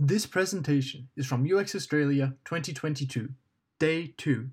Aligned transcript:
This 0.00 0.26
presentation 0.26 1.08
is 1.16 1.26
from 1.26 1.44
UX 1.44 1.74
Australia 1.74 2.34
2022, 2.44 3.30
Day 3.80 4.14
2. 4.16 4.48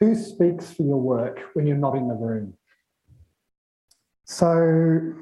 Who 0.00 0.14
speaks 0.16 0.72
for 0.72 0.82
your 0.82 1.00
work 1.00 1.38
when 1.54 1.68
you're 1.68 1.76
not 1.76 1.94
in 1.94 2.08
the 2.08 2.14
room? 2.14 2.54
So, 4.24 5.14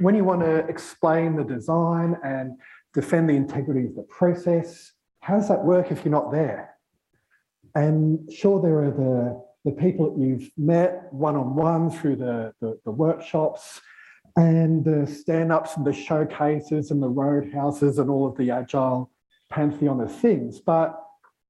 when 0.00 0.16
you 0.16 0.24
want 0.24 0.40
to 0.40 0.56
explain 0.66 1.36
the 1.36 1.44
design 1.44 2.16
and 2.24 2.58
defend 2.94 3.30
the 3.30 3.34
integrity 3.34 3.86
of 3.86 3.94
the 3.94 4.02
process, 4.02 4.94
how 5.20 5.36
does 5.36 5.46
that 5.46 5.64
work 5.64 5.92
if 5.92 6.04
you're 6.04 6.10
not 6.10 6.32
there? 6.32 6.74
And 7.76 8.28
sure, 8.32 8.60
there 8.60 8.82
are 8.82 8.90
the, 8.90 9.70
the 9.70 9.76
people 9.80 10.10
that 10.10 10.20
you've 10.20 10.50
met 10.56 11.04
one 11.12 11.36
on 11.36 11.54
one 11.54 11.92
through 11.92 12.16
the, 12.16 12.52
the, 12.60 12.76
the 12.84 12.90
workshops 12.90 13.80
and 14.38 14.84
the 14.84 15.04
stand 15.04 15.50
ups 15.50 15.76
and 15.76 15.84
the 15.84 15.92
showcases 15.92 16.92
and 16.92 17.02
the 17.02 17.08
roadhouses 17.08 17.98
and 17.98 18.08
all 18.08 18.24
of 18.24 18.36
the 18.36 18.52
agile 18.52 19.10
pantheon 19.50 20.00
of 20.00 20.14
things. 20.14 20.60
But 20.60 20.96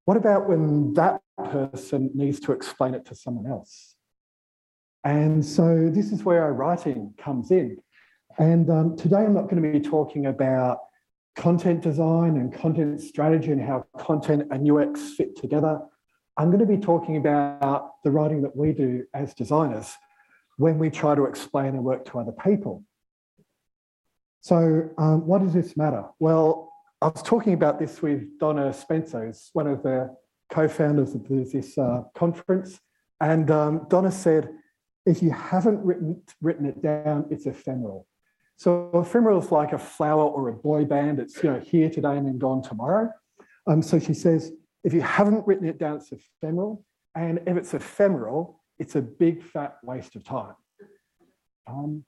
what 0.07 0.17
about 0.17 0.49
when 0.49 0.95
that 0.95 1.21
person 1.51 2.11
needs 2.15 2.41
to 2.41 2.53
explain 2.53 2.95
it 2.95 3.05
to 3.05 3.15
someone 3.15 3.47
else? 3.47 3.95
And 5.05 5.45
so 5.45 5.91
this 5.91 6.13
is 6.13 6.25
where 6.25 6.43
our 6.43 6.55
writing 6.55 7.13
comes 7.19 7.51
in. 7.51 7.77
And 8.39 8.71
um, 8.71 8.97
today 8.97 9.19
I'm 9.19 9.35
not 9.35 9.51
going 9.51 9.63
to 9.63 9.79
be 9.79 9.81
talking 9.81 10.25
about 10.25 10.79
content 11.37 11.83
design 11.83 12.39
and 12.39 12.55
content 12.55 13.03
strategy 13.03 13.53
and 13.53 13.61
how 13.61 13.85
content 13.99 14.49
and 14.51 14.69
UX 14.71 15.13
fit 15.15 15.37
together. 15.37 15.79
I'm 16.39 16.47
going 16.47 16.67
to 16.67 16.67
be 16.67 16.79
talking 16.79 17.19
about 17.19 18.03
the 18.03 18.11
writing 18.11 18.41
that 18.43 18.57
we 18.57 18.73
do 18.73 19.05
as 19.13 19.35
designers 19.35 19.93
when 20.59 20.77
we 20.79 20.91
try 20.91 21.15
to 21.15 21.25
explain 21.25 21.77
our 21.77 21.81
work 21.81 22.05
to 22.07 22.19
other 22.19 22.33
people. 22.33 22.83
So 24.41 24.91
um, 24.99 25.27
what 25.27 25.43
does 25.43 25.53
this 25.53 25.77
matter? 25.77 26.05
Well, 26.19 26.73
I 27.01 27.09
was 27.09 27.23
talking 27.23 27.53
about 27.53 27.79
this 27.79 28.03
with 28.03 28.39
Donna 28.39 28.73
Spencer, 28.73 29.27
who's 29.27 29.51
one 29.53 29.67
of 29.67 29.83
the 29.83 30.15
co-founders 30.51 31.15
of 31.15 31.29
this 31.29 31.77
uh, 31.79 32.03
conference. 32.15 32.81
And 33.21 33.51
um, 33.51 33.87
Donna 33.89 34.11
said, 34.11 34.51
if 35.07 35.23
you 35.23 35.31
haven't 35.31 35.85
written, 35.85 36.23
written 36.41 36.67
it 36.67 36.83
down, 36.83 37.27
it's 37.31 37.47
ephemeral. 37.47 38.07
So 38.57 38.91
ephemeral 38.95 39.41
is 39.41 39.53
like 39.53 39.73
a 39.73 39.79
flower 39.79 40.25
or 40.25 40.49
a 40.49 40.53
boy 40.53 40.85
band. 40.85 41.21
It's 41.21 41.43
you 41.43 41.51
know 41.51 41.61
here 41.61 41.89
today 41.89 42.17
and 42.17 42.27
then 42.27 42.39
gone 42.39 42.63
tomorrow. 42.63 43.11
Um, 43.69 43.83
so 43.83 43.99
she 43.99 44.15
says, 44.15 44.51
if 44.83 44.93
you 44.93 45.01
haven't 45.01 45.47
written 45.47 45.69
it 45.69 45.79
down, 45.79 45.97
it's 45.97 46.11
ephemeral. 46.11 46.85
And 47.15 47.41
if 47.47 47.57
it's 47.57 47.75
ephemeral, 47.75 48.61
it's 48.79 48.97
a 48.97 49.03
big 49.03 49.43
fat 49.43 49.77
waste 49.83 50.17
of 50.17 50.25
time. 50.25 50.55
Um, 51.67 52.05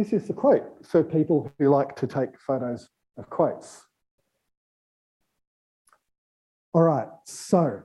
this 0.00 0.14
is 0.14 0.26
the 0.26 0.32
quote 0.32 0.64
for 0.82 1.04
people 1.04 1.52
who 1.58 1.68
like 1.68 1.94
to 1.94 2.06
take 2.06 2.30
photos 2.40 2.88
of 3.18 3.28
quotes. 3.28 3.82
All 6.72 6.84
right, 6.84 7.08
so 7.26 7.82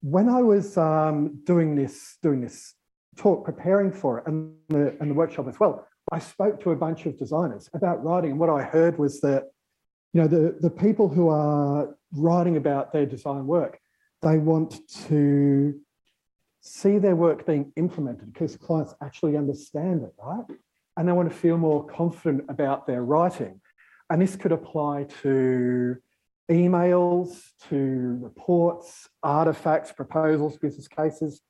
when 0.00 0.30
I 0.30 0.40
was 0.40 0.78
um, 0.78 1.42
doing 1.44 1.74
this, 1.74 2.16
doing 2.22 2.40
this 2.40 2.72
talk, 3.16 3.44
preparing 3.44 3.92
for 3.92 4.20
it, 4.20 4.26
and 4.26 4.54
the, 4.70 4.96
and 4.98 5.10
the 5.10 5.14
workshop 5.14 5.46
as 5.46 5.60
well, 5.60 5.86
I 6.10 6.20
spoke 6.20 6.58
to 6.62 6.70
a 6.70 6.76
bunch 6.76 7.04
of 7.04 7.18
designers 7.18 7.68
about 7.74 8.02
writing, 8.02 8.30
and 8.30 8.40
what 8.40 8.48
I 8.48 8.62
heard 8.62 8.98
was 8.98 9.20
that, 9.20 9.50
you 10.14 10.22
know, 10.22 10.26
the, 10.26 10.56
the 10.58 10.70
people 10.70 11.06
who 11.06 11.28
are 11.28 11.94
writing 12.12 12.56
about 12.56 12.94
their 12.94 13.04
design 13.04 13.46
work, 13.46 13.78
they 14.22 14.38
want 14.38 14.80
to 15.08 15.78
see 16.62 16.96
their 16.96 17.14
work 17.14 17.44
being 17.44 17.74
implemented 17.76 18.32
because 18.32 18.56
clients 18.56 18.94
actually 19.02 19.36
understand 19.36 20.02
it, 20.02 20.14
right? 20.18 20.46
And 20.98 21.08
they 21.08 21.12
want 21.12 21.30
to 21.30 21.34
feel 21.34 21.56
more 21.56 21.86
confident 21.86 22.46
about 22.48 22.88
their 22.88 23.04
writing. 23.04 23.60
And 24.10 24.20
this 24.20 24.34
could 24.34 24.50
apply 24.50 25.06
to 25.22 25.96
emails 26.50 27.52
to 27.68 28.18
reports, 28.20 29.08
artifacts, 29.22 29.92
proposals, 29.92 30.58
business 30.58 30.88
cases. 30.88 31.40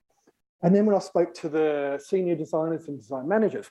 And 0.63 0.75
then 0.75 0.85
when 0.85 0.95
I 0.95 0.99
spoke 0.99 1.33
to 1.37 1.49
the 1.49 1.99
senior 2.05 2.35
designers 2.35 2.89
and 2.89 2.99
design 2.99 3.27
managers, 3.27 3.71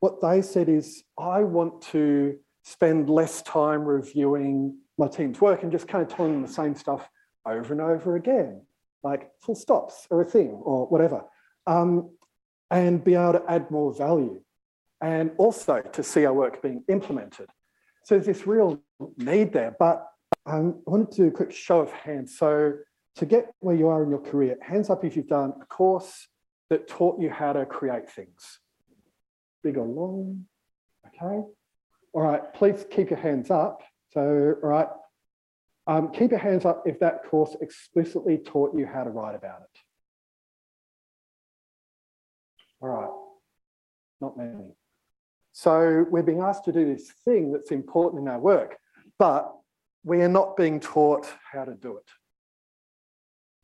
what 0.00 0.20
they 0.20 0.42
said 0.42 0.68
is, 0.68 1.04
I 1.18 1.42
want 1.42 1.80
to 1.92 2.36
spend 2.62 3.08
less 3.08 3.40
time 3.40 3.82
reviewing 3.82 4.76
my 4.98 5.08
team's 5.08 5.40
work 5.40 5.62
and 5.62 5.72
just 5.72 5.88
kind 5.88 6.04
of 6.04 6.14
telling 6.14 6.32
them 6.32 6.42
the 6.42 6.52
same 6.52 6.74
stuff 6.74 7.08
over 7.46 7.72
and 7.72 7.80
over 7.80 8.16
again, 8.16 8.60
like 9.02 9.30
full 9.40 9.54
stops 9.54 10.06
or 10.10 10.20
a 10.20 10.24
thing 10.26 10.50
or 10.50 10.86
whatever, 10.86 11.24
um, 11.66 12.10
and 12.70 13.02
be 13.02 13.14
able 13.14 13.32
to 13.32 13.42
add 13.48 13.70
more 13.70 13.94
value 13.94 14.42
and 15.04 15.32
also 15.36 15.82
to 15.92 16.02
see 16.02 16.24
our 16.24 16.32
work 16.32 16.62
being 16.62 16.82
implemented. 16.88 17.46
So 18.04 18.14
there's 18.14 18.26
this 18.26 18.46
real 18.46 18.82
need 19.18 19.52
there, 19.52 19.76
but 19.78 20.06
um, 20.46 20.80
I 20.86 20.90
wanted 20.90 21.10
to 21.12 21.16
do 21.22 21.28
a 21.28 21.30
quick 21.30 21.52
show 21.52 21.80
of 21.80 21.92
hands. 21.92 22.38
So 22.38 22.72
to 23.16 23.26
get 23.26 23.52
where 23.60 23.76
you 23.76 23.88
are 23.88 24.02
in 24.02 24.08
your 24.08 24.20
career, 24.20 24.56
hands 24.62 24.88
up 24.88 25.04
if 25.04 25.14
you've 25.14 25.28
done 25.28 25.52
a 25.60 25.66
course 25.66 26.26
that 26.70 26.88
taught 26.88 27.20
you 27.20 27.28
how 27.28 27.52
to 27.52 27.66
create 27.66 28.10
things. 28.10 28.60
Big 29.62 29.76
or 29.76 29.86
long, 29.86 30.46
okay? 31.06 31.42
All 32.14 32.22
right, 32.22 32.54
please 32.54 32.86
keep 32.90 33.10
your 33.10 33.18
hands 33.18 33.50
up. 33.50 33.82
So, 34.14 34.54
all 34.62 34.68
right, 34.70 34.88
um, 35.86 36.12
keep 36.12 36.30
your 36.30 36.40
hands 36.40 36.64
up 36.64 36.84
if 36.86 36.98
that 37.00 37.24
course 37.24 37.54
explicitly 37.60 38.38
taught 38.38 38.74
you 38.74 38.86
how 38.86 39.04
to 39.04 39.10
write 39.10 39.34
about 39.34 39.60
it. 39.60 39.80
All 42.80 42.88
right, 42.88 43.10
not 44.22 44.38
many. 44.38 44.72
So 45.56 46.04
we're 46.10 46.24
being 46.24 46.40
asked 46.40 46.64
to 46.64 46.72
do 46.72 46.84
this 46.84 47.12
thing 47.24 47.52
that's 47.52 47.70
important 47.70 48.22
in 48.22 48.28
our 48.28 48.40
work, 48.40 48.76
but 49.20 49.54
we 50.02 50.20
are 50.20 50.28
not 50.28 50.56
being 50.56 50.80
taught 50.80 51.32
how 51.52 51.64
to 51.64 51.74
do 51.74 51.96
it. 51.96 52.10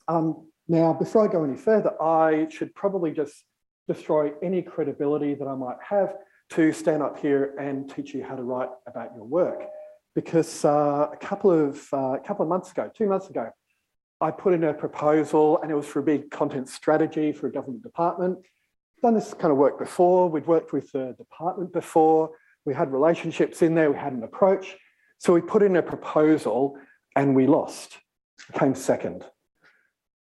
Um, 0.07 0.47
now, 0.69 0.93
before 0.93 1.29
I 1.29 1.33
go 1.33 1.43
any 1.43 1.57
further, 1.57 2.01
I 2.01 2.47
should 2.49 2.77
probably 2.77 3.11
just 3.11 3.45
destroy 3.89 4.33
any 4.41 4.63
credibility 4.63 5.35
that 5.35 5.49
I 5.49 5.57
might 5.57 5.79
have 5.83 6.15
to 6.51 6.73
stand 6.73 7.03
up 7.03 7.19
here 7.19 7.57
and 7.59 7.93
teach 7.93 8.15
you 8.15 8.23
how 8.23 8.37
to 8.37 8.45
write 8.45 8.71
about 8.87 9.11
your 9.17 9.25
work. 9.25 9.65
Because 10.15 10.65
uh, 10.65 11.09
a 11.13 11.17
couple 11.17 11.51
of 11.51 11.93
uh, 11.93 12.13
a 12.13 12.21
couple 12.21 12.45
of 12.45 12.49
months 12.49 12.71
ago, 12.71 12.89
two 12.97 13.07
months 13.07 13.29
ago, 13.31 13.51
I 14.21 14.31
put 14.31 14.55
in 14.55 14.63
a 14.63 14.73
proposal 14.73 15.61
and 15.61 15.73
it 15.73 15.75
was 15.75 15.87
for 15.87 15.99
a 15.99 16.05
big 16.05 16.31
content 16.31 16.69
strategy 16.69 17.33
for 17.33 17.49
a 17.49 17.53
government 17.53 17.83
department. 17.83 18.39
Done 19.03 19.15
this 19.15 19.33
kind 19.33 19.51
of 19.51 19.57
work 19.57 19.79
before. 19.79 20.29
We'd 20.29 20.47
worked 20.47 20.73
with 20.73 20.93
the 20.93 21.15
department 21.17 21.73
before. 21.73 22.31
We 22.67 22.75
had 22.75 22.93
relationships 22.93 23.63
in 23.63 23.75
there. 23.75 23.91
We 23.91 23.99
had 23.99 24.13
an 24.13 24.23
approach. 24.23 24.77
So 25.19 25.33
we 25.33 25.41
put 25.41 25.63
in 25.63 25.77
a 25.77 25.83
proposal 25.83 26.79
and 27.17 27.35
we 27.35 27.47
lost, 27.47 27.99
came 28.59 28.75
second. 28.75 29.25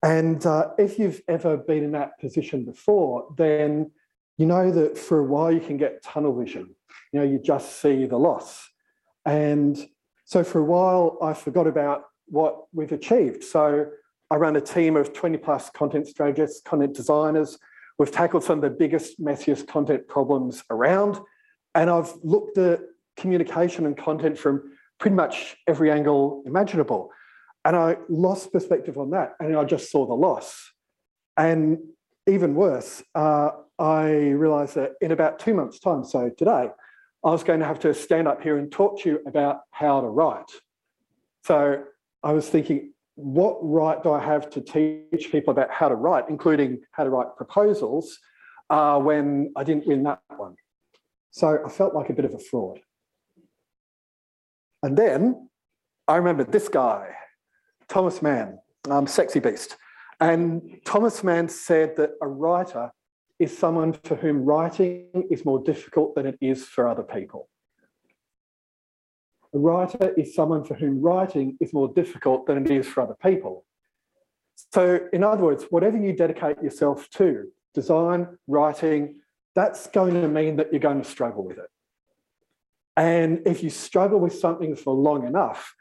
And 0.04 0.46
uh, 0.46 0.70
if 0.78 1.00
you've 1.00 1.22
ever 1.28 1.58
been 1.58 1.84
in 1.84 1.92
that 1.94 2.20
position 2.20 2.66
before, 2.66 3.34
then 3.38 3.92
you 4.38 4.46
know 4.46 4.70
that 4.72 4.98
for 4.98 5.20
a 5.20 5.24
while 5.24 5.52
you 5.52 5.62
can 5.62 5.78
get 5.78 6.04
tunnel 6.04 6.38
vision. 6.38 6.76
You 7.12 7.20
know, 7.20 7.26
you 7.26 7.40
just 7.40 7.82
see 7.82 8.06
the 8.06 8.18
loss. 8.18 8.70
And 9.26 9.78
so 10.26 10.44
for 10.44 10.60
a 10.60 10.64
while, 10.64 11.18
I 11.22 11.34
forgot 11.34 11.66
about 11.66 12.04
what 12.28 12.66
we've 12.74 12.92
achieved. 12.92 13.44
So 13.44 13.88
I 14.30 14.36
run 14.36 14.56
a 14.56 14.62
team 14.62 14.96
of 14.96 15.14
20 15.14 15.38
plus 15.38 15.70
content 15.70 16.08
strategists, 16.08 16.62
content 16.62 16.96
designers. 16.96 17.58
We've 17.98 18.12
tackled 18.12 18.44
some 18.44 18.60
of 18.60 18.62
the 18.62 18.70
biggest, 18.70 19.22
messiest 19.22 19.68
content 19.68 20.08
problems 20.08 20.64
around. 20.70 21.20
And 21.74 21.90
I've 21.90 22.14
looked 22.24 22.58
at 22.58 22.82
communication 23.18 23.86
and 23.86 23.98
content 23.98 24.38
from 24.38 24.74
pretty 25.00 25.16
much 25.16 25.56
every 25.68 25.92
angle 25.92 26.44
imaginable. 26.46 27.10
And 27.64 27.76
I 27.76 27.98
lost 28.10 28.52
perspective 28.52 28.98
on 28.98 29.12
that 29.12 29.34
and 29.40 29.56
I 29.56 29.64
just 29.64 29.92
saw 29.92 30.06
the 30.06 30.14
loss. 30.14 30.72
And 31.38 31.80
even 32.28 32.56
worse, 32.56 33.04
uh, 33.14 33.52
I 33.78 34.10
realized 34.12 34.76
that 34.76 34.94
in 35.02 35.12
about 35.12 35.40
two 35.40 35.54
months' 35.54 35.80
time, 35.80 36.04
so 36.04 36.30
today, 36.30 36.70
I 37.24 37.30
was 37.30 37.44
going 37.44 37.60
to 37.60 37.66
have 37.66 37.80
to 37.80 37.94
stand 37.94 38.28
up 38.28 38.42
here 38.42 38.58
and 38.58 38.72
talk 38.72 39.02
to 39.02 39.10
you 39.10 39.20
about 39.26 39.62
how 39.72 40.00
to 40.00 40.08
write. 40.08 40.52
So 41.44 41.84
I 42.24 42.34
was 42.34 42.48
thinking, 42.48 42.94
what 43.16 43.58
right 43.62 44.02
do 44.04 44.12
I 44.12 44.24
have 44.24 44.50
to 44.52 44.62
teach 44.62 45.32
people 45.32 45.52
about 45.52 45.72
how 45.72 45.90
to 45.90 45.96
write, 45.96 46.26
including 46.30 46.82
how 46.92 47.06
to 47.06 47.10
write 47.10 47.36
proposals, 47.38 48.18
uh, 48.70 49.00
when 49.00 49.54
I 49.56 49.64
didn't 49.64 49.88
win 49.88 50.04
that 50.04 50.20
one? 50.36 50.56
So 51.32 51.60
I 51.66 51.70
felt 51.70 51.94
like 51.94 52.10
a 52.10 52.14
bit 52.14 52.26
of 52.26 52.34
a 52.34 52.40
fraud. 52.40 52.80
And 54.84 54.98
then 54.98 55.50
I 56.08 56.18
remembered 56.18 56.52
this 56.52 56.70
guy, 56.70 57.16
Thomas 57.88 58.22
Mann, 58.22 58.60
um, 58.90 59.08
Sexy 59.08 59.40
Beast. 59.40 59.78
And 60.20 60.80
Thomas 60.86 61.24
Mann 61.24 61.50
said 61.50 61.96
that 61.98 62.12
a 62.22 62.28
writer 62.28 62.92
is 63.40 63.58
someone 63.58 63.94
for 63.94 64.16
whom 64.16 64.46
writing 64.46 65.10
is 65.30 65.44
more 65.44 65.62
difficult 65.64 66.16
than 66.16 66.26
it 66.26 66.38
is 66.40 66.66
for 66.66 66.88
other 66.88 67.04
people. 67.04 67.50
A 69.56 69.58
writer 69.58 70.14
is 70.18 70.36
someone 70.36 70.66
for 70.66 70.74
whom 70.74 71.02
writing 71.02 71.58
is 71.62 71.72
more 71.72 71.88
difficult 71.94 72.46
than 72.46 72.66
it 72.66 72.70
is 72.70 72.86
for 72.86 73.02
other 73.02 73.16
people. 73.24 73.66
So, 74.74 75.00
in 75.14 75.24
other 75.24 75.44
words, 75.44 75.66
whatever 75.70 75.98
you 75.98 76.12
dedicate 76.12 76.62
yourself 76.62 77.10
to, 77.12 77.48
design, 77.74 78.38
writing, 78.48 79.22
that's 79.56 79.88
going 79.88 80.14
to 80.16 80.28
mean 80.28 80.58
that 80.58 80.74
you're 80.74 80.82
going 80.82 81.02
to 81.02 81.10
struggle 81.10 81.46
with 81.46 81.58
it. 81.58 81.70
And 82.98 83.42
if 83.46 83.64
you 83.64 83.70
struggle 83.70 84.20
with 84.20 84.34
something 84.34 84.76
for 84.76 84.94
long 84.94 85.26
enough, 85.26 85.74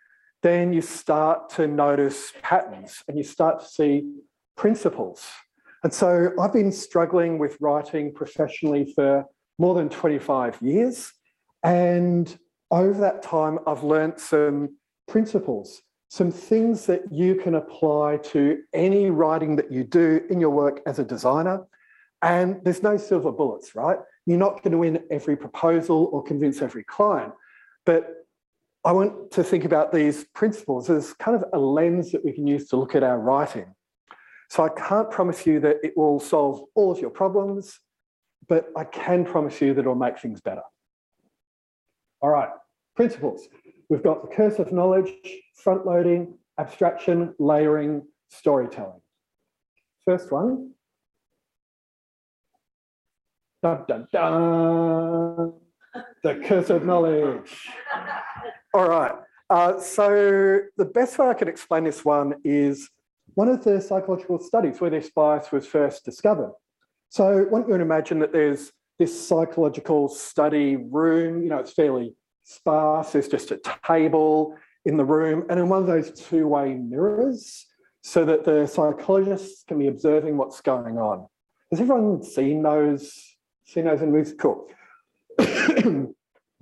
then 0.43 0.73
you 0.73 0.81
start 0.81 1.51
to 1.51 1.67
notice 1.67 2.33
patterns 2.43 3.03
and 3.09 3.19
you 3.19 3.25
start 3.25 3.61
to 3.61 3.67
see 3.67 4.09
principles. 4.57 5.27
And 5.83 5.93
so 5.93 6.31
I've 6.41 6.53
been 6.53 6.71
struggling 6.71 7.39
with 7.39 7.57
writing 7.61 8.13
professionally 8.13 8.93
for 8.95 9.25
more 9.59 9.75
than 9.75 9.89
25 9.89 10.63
years. 10.63 11.13
And 11.65 12.37
over 12.75 13.01
that 13.01 13.23
time, 13.23 13.61
I've 13.67 13.85
learnt 13.85 14.19
some 14.19 14.77
principles, 15.07 15.81
some 16.09 16.33
things 16.33 16.87
that 16.87 17.13
you 17.13 17.37
can 17.37 17.55
apply 17.55 18.19
to 18.25 18.63
any 18.73 19.11
writing 19.11 19.55
that 19.57 19.71
you 19.71 19.85
do 19.85 20.25
in 20.29 20.41
your 20.41 20.51
work 20.51 20.81
as 20.85 20.99
a 20.99 21.05
designer. 21.05 21.67
And 22.21 22.61
there's 22.65 22.83
no 22.83 22.97
silver 22.97 23.31
bullets, 23.31 23.77
right? 23.77 23.99
You're 24.27 24.39
not 24.39 24.63
going 24.63 24.73
to 24.73 24.79
win 24.79 25.05
every 25.11 25.37
proposal 25.37 26.09
or 26.13 26.23
convince 26.23 26.63
every 26.63 26.83
client. 26.83 27.33
But 27.87 28.09
I 28.85 28.93
want 28.93 29.31
to 29.33 29.45
think 29.45 29.65
about 29.65 29.93
these 29.93 30.25
principles 30.35 30.91
as 30.91 31.13
kind 31.15 31.37
of 31.37 31.45
a 31.53 31.59
lens 31.59 32.11
that 32.13 32.25
we 32.25 32.33
can 32.33 32.47
use 32.47 32.69
to 32.69 32.77
look 32.77 32.95
at 32.95 33.03
our 33.05 33.21
writing. 33.21 33.75
So 34.51 34.65
I 34.65 34.69
can't 34.69 35.11
promise 35.11 35.47
you 35.47 35.61
that 35.61 35.77
it 35.85 35.97
will 35.97 36.19
solve 36.19 36.65
all 36.75 36.91
of 36.91 36.99
your 36.99 37.11
problems, 37.11 37.79
but 38.49 38.69
I 38.77 38.85
can 38.85 39.25
promise 39.25 39.61
you 39.61 39.75
that 39.75 39.81
it'll 39.81 39.95
make 39.95 40.19
things 40.19 40.41
better. 40.41 40.63
All 42.21 42.31
right, 42.31 42.51
principles. 42.95 43.49
We've 43.89 44.03
got 44.03 44.23
the 44.23 44.35
curse 44.35 44.59
of 44.59 44.73
knowledge, 44.73 45.13
front 45.55 45.87
loading, 45.87 46.39
abstraction, 46.59 47.35
layering, 47.39 48.03
storytelling. 48.29 49.01
First 50.05 50.31
one. 50.31 50.73
Dun, 53.63 53.85
dun, 53.89 54.07
dun. 54.13 55.53
The 56.23 56.43
curse 56.47 56.71
of 56.71 56.85
knowledge. 56.85 57.69
All 58.75 58.89
right. 58.89 59.15
Uh, 59.51 59.79
so 59.79 60.61
the 60.77 60.85
best 60.85 61.19
way 61.19 61.29
I 61.29 61.35
can 61.35 61.49
explain 61.49 61.85
this 61.85 62.05
one 62.05 62.35
is 62.45 62.89
one 63.35 63.49
of 63.49 63.63
the 63.65 63.81
psychological 63.81 64.39
studies 64.39 64.81
where 64.81 64.91
this 64.91 65.11
bias 65.11 65.53
was 65.53 65.67
first 65.67 66.05
discovered. 66.05 66.53
So 67.11 67.27
I 67.27 67.43
want 67.45 67.69
you 67.69 67.77
to 67.77 67.83
imagine 67.83 68.19
that 68.21 68.33
there's 68.33 68.73
this 68.99 69.29
psychological 69.29 70.09
study 70.09 70.77
room, 70.77 71.43
you 71.43 71.49
know, 71.49 71.59
it's 71.59 71.73
fairly 71.73 72.15
sparse, 72.45 73.13
there's 73.13 73.29
just 73.29 73.51
a 73.51 73.61
table 73.87 74.57
in 74.85 74.97
the 74.97 75.05
room, 75.05 75.45
and 75.49 75.59
in 75.59 75.69
one 75.69 75.81
of 75.81 75.87
those 75.87 76.13
two-way 76.13 76.75
mirrors, 76.75 77.67
so 78.03 78.25
that 78.25 78.45
the 78.45 78.67
psychologists 78.67 79.65
can 79.67 79.79
be 79.79 79.89
observing 79.89 80.37
what's 80.37 80.61
going 80.61 80.99
on. 80.99 81.27
Has 81.71 81.81
everyone 81.81 82.23
seen 82.23 82.63
those, 82.63 83.37
seen 83.65 83.87
those 83.87 84.03
in 84.03 84.13
movies? 84.13 84.35
Cool. 84.39 84.69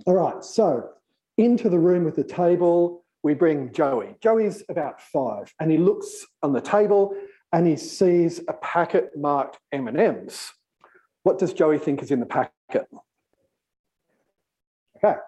All 0.05 0.15
right, 0.15 0.43
so 0.43 0.89
into 1.37 1.69
the 1.69 1.79
room 1.79 2.05
with 2.05 2.15
the 2.15 2.23
table, 2.23 3.03
we 3.23 3.33
bring 3.33 3.71
Joey. 3.71 4.15
Joey's 4.21 4.63
about 4.69 5.01
five, 5.01 5.53
and 5.59 5.69
he 5.69 5.77
looks 5.77 6.25
on 6.41 6.53
the 6.53 6.61
table 6.61 7.15
and 7.53 7.67
he 7.67 7.77
sees 7.77 8.41
a 8.47 8.53
packet 8.53 9.11
marked 9.15 9.59
M&Ms. 9.71 10.49
What 11.21 11.37
does 11.37 11.53
Joey 11.53 11.77
think 11.77 12.01
is 12.01 12.11
in 12.11 12.19
the 12.19 12.25
packet? 12.25 12.87
Okay, 14.97 15.19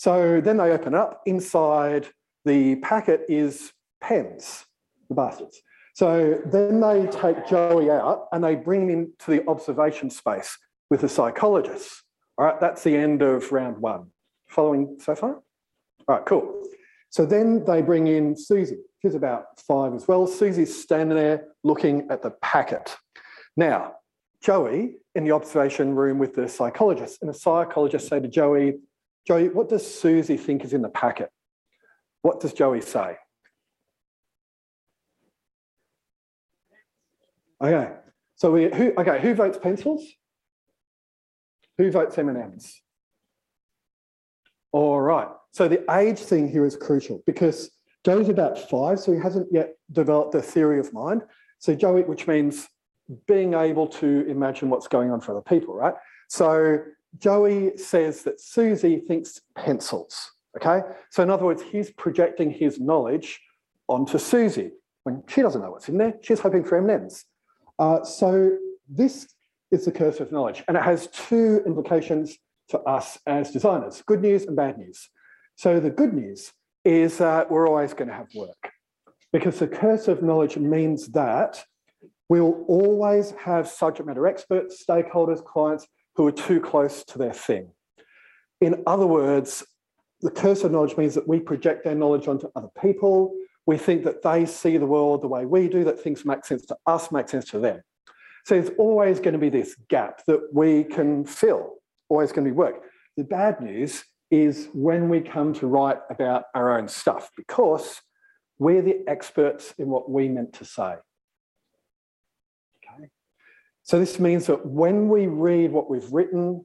so 0.00 0.40
then 0.40 0.56
they 0.56 0.70
open 0.70 0.94
up. 0.94 1.20
Inside 1.26 2.08
the 2.46 2.76
packet 2.76 3.20
is 3.28 3.70
pens, 4.00 4.64
the 5.10 5.14
bastards. 5.14 5.60
So 5.92 6.40
then 6.46 6.80
they 6.80 7.06
take 7.08 7.46
Joey 7.46 7.90
out 7.90 8.26
and 8.32 8.42
they 8.42 8.54
bring 8.54 8.88
him 8.88 8.88
into 8.88 9.30
the 9.30 9.46
observation 9.46 10.08
space 10.08 10.56
with 10.88 11.02
the 11.02 11.08
psychologists. 11.10 12.02
All 12.38 12.46
right, 12.46 12.58
that's 12.58 12.82
the 12.82 12.96
end 12.96 13.20
of 13.20 13.52
round 13.52 13.76
one. 13.76 14.06
Following 14.48 14.96
so 15.02 15.14
far? 15.14 15.34
All 16.08 16.16
right, 16.16 16.24
cool. 16.24 16.66
So 17.10 17.26
then 17.26 17.62
they 17.66 17.82
bring 17.82 18.06
in 18.06 18.34
Susie. 18.34 18.78
She's 19.02 19.14
about 19.14 19.60
five 19.60 19.92
as 19.92 20.08
well. 20.08 20.26
Susie's 20.26 20.82
standing 20.82 21.18
there 21.18 21.48
looking 21.62 22.06
at 22.08 22.22
the 22.22 22.30
packet. 22.40 22.96
Now, 23.54 23.96
Joey 24.42 24.96
in 25.14 25.24
the 25.24 25.32
observation 25.32 25.94
room 25.94 26.18
with 26.18 26.34
the 26.34 26.48
psychologist, 26.48 27.18
and 27.20 27.28
the 27.28 27.34
psychologist 27.34 28.08
say 28.08 28.18
to 28.18 28.28
Joey, 28.28 28.78
Joey, 29.26 29.48
what 29.48 29.68
does 29.68 29.86
Susie 29.86 30.36
think 30.36 30.64
is 30.64 30.72
in 30.72 30.82
the 30.82 30.88
packet? 30.88 31.30
What 32.22 32.40
does 32.40 32.52
Joey 32.52 32.80
say? 32.80 33.16
Okay, 37.62 37.92
so 38.36 38.50
we 38.50 38.74
who 38.74 38.94
okay, 38.96 39.20
who 39.20 39.34
votes 39.34 39.58
pencils? 39.58 40.02
Who 41.76 41.90
votes 41.90 42.16
M&Ms? 42.16 42.80
All 44.72 45.00
right. 45.00 45.28
So 45.52 45.68
the 45.68 45.84
age 45.94 46.18
thing 46.18 46.48
here 46.48 46.64
is 46.64 46.76
crucial 46.76 47.22
because 47.26 47.70
Joey's 48.04 48.28
about 48.28 48.70
five, 48.70 49.00
so 49.00 49.12
he 49.12 49.18
hasn't 49.18 49.48
yet 49.50 49.74
developed 49.92 50.34
a 50.34 50.42
theory 50.42 50.78
of 50.78 50.92
mind. 50.92 51.22
So 51.58 51.74
Joey, 51.74 52.02
which 52.02 52.26
means 52.26 52.68
being 53.26 53.54
able 53.54 53.86
to 53.88 54.24
imagine 54.28 54.70
what's 54.70 54.88
going 54.88 55.10
on 55.10 55.20
for 55.20 55.32
other 55.32 55.42
people, 55.42 55.74
right? 55.74 55.94
So 56.28 56.78
Joey 57.18 57.76
says 57.76 58.22
that 58.22 58.40
Susie 58.40 59.00
thinks 59.00 59.40
pencils, 59.56 60.32
okay? 60.56 60.80
So 61.10 61.22
in 61.22 61.30
other 61.30 61.44
words, 61.44 61.62
he's 61.62 61.90
projecting 61.90 62.50
his 62.50 62.78
knowledge 62.80 63.40
onto 63.88 64.18
Susie 64.18 64.72
when 65.04 65.22
she 65.28 65.42
doesn't 65.42 65.60
know 65.60 65.70
what's 65.70 65.88
in 65.88 65.98
there. 65.98 66.14
She's 66.22 66.40
hoping 66.40 66.64
for 66.64 66.78
M&Ms. 66.78 67.24
Uh, 67.78 68.04
so 68.04 68.56
this 68.88 69.28
is 69.70 69.84
the 69.84 69.92
curse 69.92 70.20
of 70.20 70.32
knowledge, 70.32 70.62
and 70.68 70.76
it 70.76 70.82
has 70.82 71.06
two 71.08 71.62
implications 71.66 72.36
for 72.68 72.86
us 72.88 73.18
as 73.26 73.50
designers, 73.50 74.02
good 74.06 74.20
news 74.20 74.44
and 74.44 74.56
bad 74.56 74.78
news. 74.78 75.08
So 75.56 75.80
the 75.80 75.90
good 75.90 76.14
news 76.14 76.52
is 76.84 77.18
that 77.18 77.50
we're 77.50 77.68
always 77.68 77.92
going 77.92 78.08
to 78.08 78.14
have 78.14 78.28
work 78.34 78.72
because 79.32 79.58
the 79.58 79.68
curse 79.68 80.08
of 80.08 80.22
knowledge 80.22 80.56
means 80.56 81.08
that 81.08 81.64
we'll 82.28 82.64
always 82.68 83.32
have 83.32 83.68
subject 83.68 84.06
matter 84.06 84.26
experts, 84.26 84.84
stakeholders, 84.88 85.44
clients 85.44 85.86
who 86.20 86.26
are 86.26 86.32
too 86.32 86.60
close 86.60 87.02
to 87.02 87.16
their 87.16 87.32
thing. 87.32 87.72
In 88.60 88.82
other 88.86 89.06
words, 89.06 89.64
the 90.20 90.30
curse 90.30 90.64
of 90.64 90.70
knowledge 90.70 90.98
means 90.98 91.14
that 91.14 91.26
we 91.26 91.40
project 91.40 91.86
our 91.86 91.94
knowledge 91.94 92.28
onto 92.28 92.46
other 92.54 92.68
people. 92.78 93.34
We 93.64 93.78
think 93.78 94.04
that 94.04 94.20
they 94.20 94.44
see 94.44 94.76
the 94.76 94.84
world 94.84 95.22
the 95.22 95.28
way 95.28 95.46
we 95.46 95.66
do, 95.66 95.82
that 95.84 95.98
things 95.98 96.26
make 96.26 96.44
sense 96.44 96.66
to 96.66 96.76
us, 96.86 97.10
make 97.10 97.30
sense 97.30 97.46
to 97.52 97.58
them. 97.58 97.80
So 98.44 98.60
there's 98.60 98.76
always 98.76 99.18
going 99.18 99.32
to 99.32 99.38
be 99.38 99.48
this 99.48 99.74
gap 99.88 100.20
that 100.26 100.40
we 100.52 100.84
can 100.84 101.24
fill 101.24 101.76
always 102.10 102.32
going 102.32 102.44
to 102.44 102.50
be 102.50 102.54
work. 102.54 102.82
The 103.16 103.24
bad 103.24 103.62
news 103.62 104.04
is 104.30 104.68
when 104.74 105.08
we 105.08 105.22
come 105.22 105.54
to 105.54 105.66
write 105.66 106.00
about 106.10 106.44
our 106.54 106.78
own 106.78 106.88
stuff, 106.88 107.30
because 107.34 108.02
we're 108.58 108.82
the 108.82 109.04
experts 109.08 109.72
in 109.78 109.88
what 109.88 110.10
we 110.10 110.28
meant 110.28 110.52
to 110.54 110.66
say. 110.66 110.96
So 113.90 113.98
this 113.98 114.20
means 114.20 114.46
that 114.46 114.64
when 114.64 115.08
we 115.08 115.26
read 115.26 115.72
what 115.72 115.90
we've 115.90 116.12
written, 116.12 116.64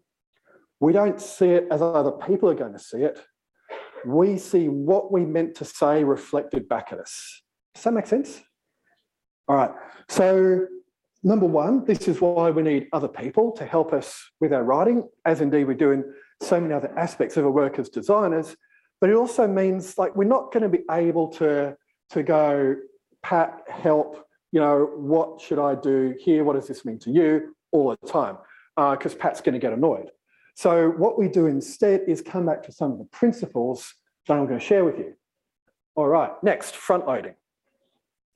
we 0.79 0.93
don't 0.93 1.19
see 1.19 1.47
it 1.47 1.65
as 1.71 1.81
other 1.81 2.11
people 2.11 2.51
are 2.51 2.53
going 2.53 2.73
to 2.73 2.77
see 2.77 2.99
it. 2.99 3.19
We 4.05 4.37
see 4.37 4.69
what 4.69 5.11
we 5.11 5.25
meant 5.25 5.55
to 5.55 5.65
say 5.65 6.03
reflected 6.03 6.69
back 6.69 6.89
at 6.91 6.99
us. 6.99 7.41
Does 7.73 7.83
that 7.85 7.93
make 7.93 8.05
sense? 8.05 8.43
All 9.47 9.55
right. 9.55 9.71
So 10.07 10.67
Number 11.23 11.47
one, 11.47 11.83
this 11.85 12.07
is 12.07 12.21
why 12.21 12.51
we 12.51 12.61
need 12.61 12.89
other 12.93 13.07
people 13.07 13.51
to 13.53 13.65
help 13.65 13.91
us 13.91 14.29
with 14.39 14.53
our 14.53 14.63
writing, 14.63 15.09
as 15.25 15.41
indeed 15.41 15.63
we 15.63 15.73
do 15.73 15.89
in 15.89 16.03
so 16.43 16.61
many 16.61 16.75
other 16.75 16.93
aspects 16.95 17.37
of 17.37 17.45
our 17.45 17.51
work 17.51 17.79
as 17.79 17.89
designers. 17.89 18.55
But 19.01 19.09
it 19.09 19.15
also 19.15 19.47
means 19.47 19.97
like 19.97 20.15
we're 20.15 20.25
not 20.25 20.53
going 20.53 20.61
to 20.61 20.69
be 20.69 20.83
able 20.91 21.29
to, 21.29 21.75
to 22.11 22.21
go, 22.21 22.75
Pat, 23.23 23.61
help, 23.67 24.24
you 24.55 24.61
know, 24.61 24.89
what 24.95 25.41
should 25.41 25.59
I 25.59 25.75
do 25.75 26.15
here? 26.17 26.45
What 26.45 26.55
does 26.55 26.65
this 26.65 26.85
mean 26.85 26.97
to 26.99 27.11
you 27.11 27.53
all 27.73 27.93
the 28.01 28.07
time? 28.07 28.37
Because 28.77 29.13
uh, 29.13 29.17
Pat's 29.17 29.41
going 29.41 29.51
to 29.51 29.59
get 29.59 29.73
annoyed. 29.73 30.11
So 30.55 30.91
what 30.91 31.19
we 31.19 31.27
do 31.27 31.47
instead 31.47 32.05
is 32.07 32.21
come 32.21 32.45
back 32.45 32.63
to 32.63 32.71
some 32.71 32.93
of 32.93 32.97
the 32.97 33.03
principles 33.03 33.93
that 34.25 34.35
I'm 34.35 34.47
going 34.47 34.57
to 34.57 34.65
share 34.65 34.85
with 34.85 34.97
you. 34.97 35.13
All 35.95 36.07
right, 36.07 36.31
next, 36.41 36.77
front 36.77 37.05
loading. 37.05 37.35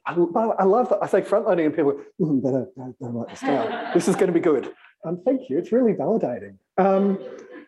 I, 0.05 0.11
I 0.11 0.65
love 0.65 0.89
that. 0.89 0.99
I 1.01 1.07
say 1.07 1.21
front 1.21 1.45
loading 1.45 1.67
and 1.67 1.73
people 1.73 1.93
go, 1.93 2.03
mm, 2.19 2.43
better, 2.43 2.67
better 2.75 2.93
write 3.13 3.29
this 3.29 3.39
down. 3.39 3.91
this 3.93 4.09
is 4.09 4.15
going 4.15 4.27
to 4.27 4.33
be 4.33 4.41
good. 4.41 4.73
Um, 5.05 5.21
thank 5.23 5.49
you. 5.49 5.57
It's 5.57 5.71
really 5.71 5.93
validating. 5.93 6.57
Um, 6.77 7.17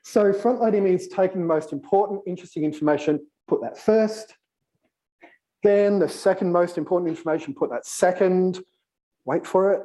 so 0.04 0.34
front 0.34 0.60
loading 0.60 0.84
means 0.84 1.08
taking 1.08 1.40
the 1.40 1.48
most 1.48 1.72
important, 1.72 2.20
interesting 2.28 2.66
information, 2.66 3.26
put 3.48 3.62
that 3.62 3.78
first. 3.78 4.36
Then 5.64 6.00
the 6.00 6.10
second 6.10 6.52
most 6.52 6.78
important 6.78 7.10
information, 7.10 7.54
put 7.54 7.70
that 7.70 7.86
second. 7.86 8.64
Wait 9.26 9.46
for 9.46 9.72
it. 9.74 9.84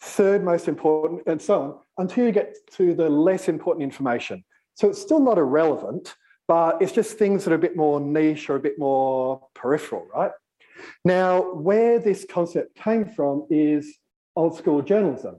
Third 0.00 0.44
most 0.44 0.68
important, 0.68 1.22
and 1.26 1.40
so 1.40 1.62
on, 1.62 1.78
until 1.98 2.26
you 2.26 2.32
get 2.32 2.54
to 2.72 2.94
the 2.94 3.08
less 3.08 3.48
important 3.48 3.82
information. 3.82 4.44
So 4.74 4.90
it's 4.90 5.00
still 5.00 5.20
not 5.20 5.38
irrelevant, 5.38 6.14
but 6.46 6.82
it's 6.82 6.92
just 6.92 7.16
things 7.16 7.44
that 7.44 7.52
are 7.52 7.56
a 7.56 7.58
bit 7.58 7.76
more 7.76 8.00
niche 8.00 8.50
or 8.50 8.56
a 8.56 8.60
bit 8.60 8.78
more 8.78 9.40
peripheral, 9.54 10.06
right? 10.14 10.32
Now, 11.04 11.54
where 11.54 11.98
this 11.98 12.26
concept 12.28 12.74
came 12.76 13.06
from 13.06 13.46
is 13.48 13.98
old 14.36 14.58
school 14.58 14.82
journalism. 14.82 15.36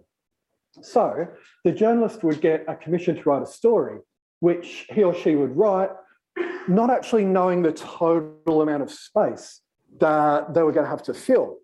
So 0.82 1.28
the 1.64 1.72
journalist 1.72 2.24
would 2.24 2.42
get 2.42 2.66
a 2.68 2.76
commission 2.76 3.16
to 3.16 3.30
write 3.30 3.44
a 3.44 3.46
story, 3.46 4.00
which 4.40 4.88
he 4.90 5.04
or 5.04 5.14
she 5.14 5.36
would 5.36 5.56
write, 5.56 5.92
not 6.68 6.90
actually 6.90 7.26
knowing 7.26 7.62
the 7.62 7.74
total 7.74 8.62
amount 8.62 8.82
of 8.82 8.92
space 8.92 9.62
that 10.00 10.54
they 10.54 10.64
were 10.64 10.72
going 10.72 10.86
to 10.86 10.90
have 10.90 11.04
to 11.04 11.14
fill. 11.14 11.58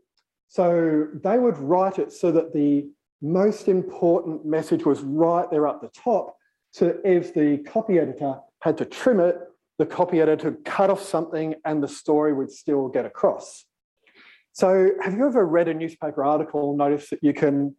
So 0.48 1.08
they 1.24 1.38
would 1.38 1.58
write 1.58 2.00
it 2.00 2.12
so 2.12 2.32
that 2.32 2.54
the 2.54 2.90
most 3.22 3.68
important 3.68 4.46
message 4.46 4.86
was 4.86 5.02
right 5.02 5.50
there 5.50 5.68
at 5.68 5.82
the 5.82 5.90
top. 5.90 6.36
So 6.72 6.98
if 7.04 7.34
the 7.34 7.60
copy 7.60 8.00
editor 8.00 8.36
had 8.62 8.78
to 8.80 8.86
trim 8.86 9.20
it, 9.20 9.38
the 9.78 9.86
copy 9.86 10.22
editor 10.22 10.58
cut 10.66 10.90
off 10.90 11.02
something 11.02 11.56
and 11.66 11.82
the 11.82 11.88
story 11.88 12.34
would 12.34 12.52
still 12.52 12.88
get 12.88 13.06
across. 13.06 13.66
So 14.54 14.92
have 15.02 15.14
you 15.14 15.26
ever 15.26 15.46
read 15.46 15.68
a 15.68 15.74
newspaper 15.74 16.24
article 16.24 16.72
and 16.72 16.78
noticed 16.78 17.12
that 17.12 17.24
you 17.24 17.34
can 17.34 17.76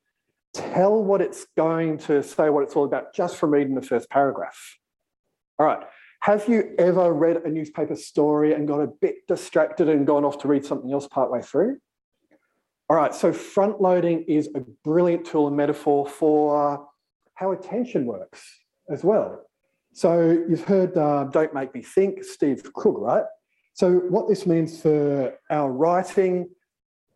tell 0.55 1.03
what 1.03 1.21
it's 1.21 1.47
going 1.57 1.99
to 1.99 2.23
say, 2.23 2.51
what 2.51 2.63
it's 2.63 2.75
all 2.75 2.85
about, 2.85 3.15
just 3.15 3.37
from 3.37 3.51
reading 3.51 3.75
the 3.75 3.83
first 3.83 4.09
paragraph? 4.11 4.79
All 5.59 5.67
right. 5.67 5.83
Have 6.23 6.49
you 6.49 6.73
ever 6.79 7.13
read 7.13 7.39
a 7.39 7.51
newspaper 7.51 7.97
story 7.97 8.55
and 8.55 8.69
got 8.69 8.81
a 8.81 8.87
bit 8.87 9.27
distracted 9.27 9.89
and 9.89 10.07
gone 10.07 10.25
off 10.25 10.39
to 10.39 10.49
read 10.49 10.65
something 10.65 10.93
else 10.93 11.09
partway 11.09 11.43
through? 11.43 11.79
All 12.89 12.95
right, 12.95 13.13
so 13.13 13.33
front 13.33 13.81
loading 13.81 14.23
is 14.29 14.49
a 14.55 14.61
brilliant 14.85 15.27
tool 15.27 15.49
and 15.49 15.57
metaphor 15.57 16.07
for 16.07 16.87
how 17.35 17.51
attention 17.51 18.07
works 18.07 18.41
as 18.89 19.03
well. 19.03 19.43
So 19.95 20.45
you've 20.49 20.63
heard 20.63 20.97
uh, 20.97 21.25
Don't 21.25 21.53
Make 21.53 21.75
Me 21.75 21.83
Think, 21.83 22.23
Steve 22.23 22.73
Krug, 22.73 22.99
right? 22.99 23.25
So 23.73 23.91
what 23.93 24.29
this 24.29 24.47
means 24.47 24.81
for 24.81 25.37
our 25.51 25.73
writing, 25.73 26.49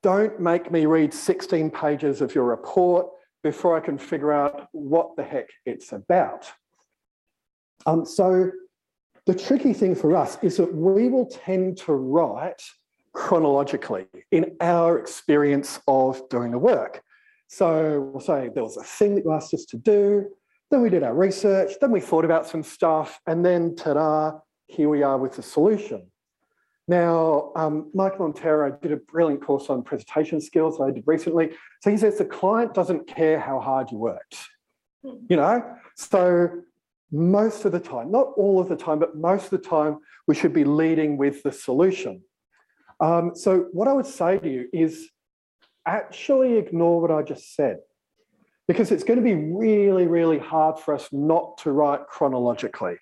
don't 0.03 0.41
make 0.41 0.73
me 0.73 0.87
read 0.87 1.15
16 1.15 1.71
pages 1.71 2.21
of 2.21 2.35
your 2.35 2.45
report 2.45 3.07
before 3.45 3.77
I 3.77 3.81
can 3.81 3.99
figure 3.99 4.33
out 4.33 4.67
what 4.73 5.15
the 5.15 5.23
heck 5.23 5.49
it's 5.65 5.93
about. 5.93 6.51
Um, 7.87 8.05
so 8.05 8.51
the 9.27 9.35
tricky 9.35 9.73
thing 9.73 9.95
for 9.95 10.17
us 10.17 10.39
is 10.43 10.57
that 10.57 10.73
we 10.73 11.09
will 11.09 11.27
tend 11.27 11.77
to 11.79 11.93
write 11.93 12.63
chronologically 13.13 14.07
in 14.31 14.57
our 14.61 14.99
experience 14.99 15.81
of 15.89 16.29
doing 16.29 16.53
the 16.53 16.59
work. 16.59 17.03
So 17.49 18.11
we'll 18.13 18.21
say 18.21 18.51
there 18.55 18.63
was 18.63 18.77
a 18.77 18.83
thing 18.83 19.15
that 19.17 19.25
you 19.25 19.33
asked 19.33 19.55
us 19.55 19.65
to 19.67 19.77
do, 19.77 20.27
then 20.71 20.83
we 20.83 20.91
did 20.91 21.03
our 21.03 21.15
research, 21.15 21.73
then 21.81 21.91
we 21.91 22.01
thought 22.01 22.25
about 22.25 22.47
some 22.47 22.63
stuff, 22.63 23.21
and 23.27 23.45
then 23.45 23.77
ta-da, 23.77 24.39
here 24.67 24.89
we 24.89 25.03
are 25.03 25.17
with 25.17 25.37
the 25.37 25.43
solution. 25.43 26.07
Now, 26.89 27.53
um, 27.57 27.91
Mike 27.95 28.19
Monteiro 28.19 28.81
did 28.81 28.93
a 28.93 28.97
brilliant 28.97 29.45
course 29.45 29.71
on 29.71 29.83
presentation 29.83 30.41
skills 30.41 30.79
that 30.79 30.85
I 30.85 30.91
did 30.93 31.05
recently. 31.07 31.51
So 31.83 31.91
he 31.91 31.97
says 31.97 32.17
the 32.17 32.25
client 32.25 32.75
doesn't 32.75 33.09
care 33.09 33.41
how 33.41 33.59
hard 33.59 33.91
you 33.91 33.99
worked, 33.99 34.37
you 35.03 35.37
know? 35.37 35.65
So 35.97 36.63
most 37.13 37.65
of 37.65 37.73
the 37.73 37.81
time, 37.81 38.11
not 38.11 38.29
all 38.37 38.61
of 38.61 38.69
the 38.69 38.77
time, 38.77 38.99
but 38.99 39.17
most 39.17 39.45
of 39.45 39.51
the 39.51 39.69
time, 39.69 39.99
we 40.27 40.35
should 40.35 40.53
be 40.53 40.65
leading 40.65 41.17
with 41.17 41.43
the 41.43 41.53
solution. 41.53 42.23
Um, 43.01 43.33
so 43.35 43.67
what 43.73 43.89
I 43.89 43.93
would 43.93 44.07
say 44.07 44.39
to 44.39 44.49
you 44.49 44.69
is 44.73 45.09
actually 45.87 46.57
ignore 46.57 47.01
what 47.01 47.11
I 47.11 47.23
just 47.23 47.55
said 47.55 47.79
because 48.67 48.91
it's 48.91 49.05
going 49.05 49.19
to 49.19 49.25
be 49.25 49.35
really, 49.35 50.07
really 50.07 50.39
hard 50.39 50.79
for 50.79 50.95
us 50.95 51.09
not 51.13 51.59
to 51.59 51.71
write 51.71 52.07
chronologically. 52.09 52.97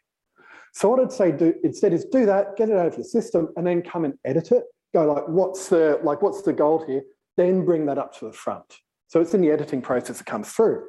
So 0.72 0.90
what 0.90 1.00
I'd 1.00 1.12
say 1.12 1.32
do 1.32 1.54
instead 1.62 1.92
is 1.92 2.04
do 2.04 2.26
that, 2.26 2.56
get 2.56 2.68
it 2.68 2.76
out 2.76 2.88
of 2.88 2.96
your 2.96 3.04
system, 3.04 3.48
and 3.56 3.66
then 3.66 3.80
come 3.80 4.04
and 4.04 4.14
edit 4.24 4.52
it. 4.52 4.64
Go 4.92 5.10
like, 5.12 5.26
what's 5.28 5.68
the 5.68 5.98
like, 6.02 6.20
what's 6.20 6.42
the 6.42 6.52
goal 6.52 6.84
here? 6.86 7.02
Then 7.36 7.64
bring 7.64 7.86
that 7.86 7.98
up 7.98 8.16
to 8.18 8.26
the 8.26 8.32
front. 8.32 8.64
So 9.06 9.20
it's 9.20 9.34
in 9.34 9.40
the 9.40 9.50
editing 9.50 9.80
process 9.80 10.18
that 10.18 10.26
comes 10.26 10.50
through. 10.50 10.84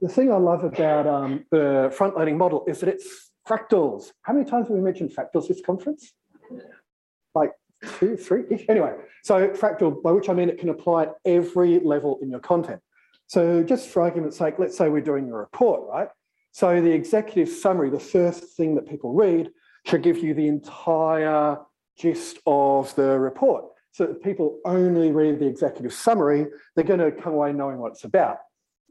The 0.00 0.08
thing 0.08 0.32
I 0.32 0.36
love 0.36 0.62
about 0.62 1.06
um, 1.06 1.44
the 1.50 1.92
front-loading 1.96 2.38
model 2.38 2.64
is 2.68 2.80
that 2.80 2.88
it's 2.88 3.32
fractals. 3.48 4.12
How 4.22 4.32
many 4.32 4.44
times 4.44 4.68
have 4.68 4.76
we 4.76 4.80
mentioned 4.80 5.10
fractals 5.10 5.48
this 5.48 5.60
conference? 5.64 6.12
Like 7.34 7.52
two, 7.98 8.16
three 8.16 8.42
-ish? 8.44 8.64
Anyway, 8.68 8.94
so 9.24 9.48
fractal, 9.48 10.00
by 10.02 10.12
which 10.12 10.28
I 10.28 10.34
mean 10.34 10.48
it 10.48 10.58
can 10.58 10.68
apply 10.68 11.04
at 11.04 11.14
every 11.24 11.80
level 11.80 12.18
in 12.22 12.30
your 12.30 12.40
content. 12.40 12.80
So 13.26 13.62
just 13.62 13.88
for 13.88 14.02
argument's 14.02 14.36
sake, 14.36 14.54
let's 14.58 14.76
say 14.76 14.88
we're 14.88 15.10
doing 15.12 15.30
a 15.30 15.36
report, 15.36 15.80
right? 15.88 16.08
So 16.52 16.80
the 16.80 16.92
executive 16.92 17.48
summary, 17.48 17.90
the 17.90 18.06
first 18.16 18.56
thing 18.56 18.74
that 18.76 18.86
people 18.88 19.12
read, 19.12 19.50
should 19.86 20.02
give 20.02 20.18
you 20.18 20.32
the 20.34 20.48
entire 20.48 21.58
gist 21.96 22.38
of 22.46 22.94
the 22.94 23.18
report. 23.18 23.64
So 23.92 24.04
if 24.04 24.22
people 24.22 24.60
only 24.64 25.10
read 25.10 25.40
the 25.40 25.46
executive 25.46 25.92
summary, 25.92 26.46
they're 26.74 26.84
going 26.84 27.00
to 27.00 27.12
come 27.12 27.34
away 27.34 27.52
knowing 27.52 27.78
what 27.78 27.92
it's 27.92 28.04
about. 28.04 28.38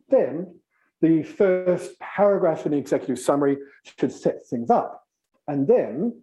Then 0.10 0.60
the 1.02 1.24
first 1.24 2.00
paragraph 2.00 2.66
in 2.66 2.72
the 2.72 2.78
executive 2.78 3.20
summary 3.20 3.58
should 4.00 4.12
set 4.12 4.46
things 4.48 4.70
up. 4.70 5.04
And 5.48 5.68
then 5.68 6.22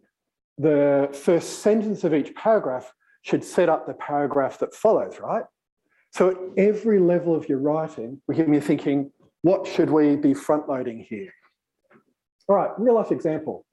the 0.59 1.09
first 1.13 1.61
sentence 1.61 2.05
of 2.05 2.15
each 2.15 2.35
paragraph 2.35 2.93
should 3.23 3.45
set 3.45 3.69
up 3.69 3.87
the 3.87 3.95
paragraph 3.95 4.59
that 4.59 4.75
follows, 4.75 5.19
right? 5.21 5.45
So 6.11 6.31
at 6.31 6.37
every 6.57 7.01
level 7.01 7.35
of 7.35 7.49
your 7.49 7.59
writing, 7.59 8.21
we 8.29 8.37
can 8.37 8.51
be 8.51 8.61
thinking, 8.61 9.11
what 9.43 9.67
should 9.67 9.91
we 9.91 10.17
be 10.17 10.35
front 10.35 10.69
loading 10.69 11.05
here? 11.09 11.33
All 12.49 12.57
right, 12.57 12.71
real 12.79 12.95
life 12.95 13.11
example. 13.11 13.65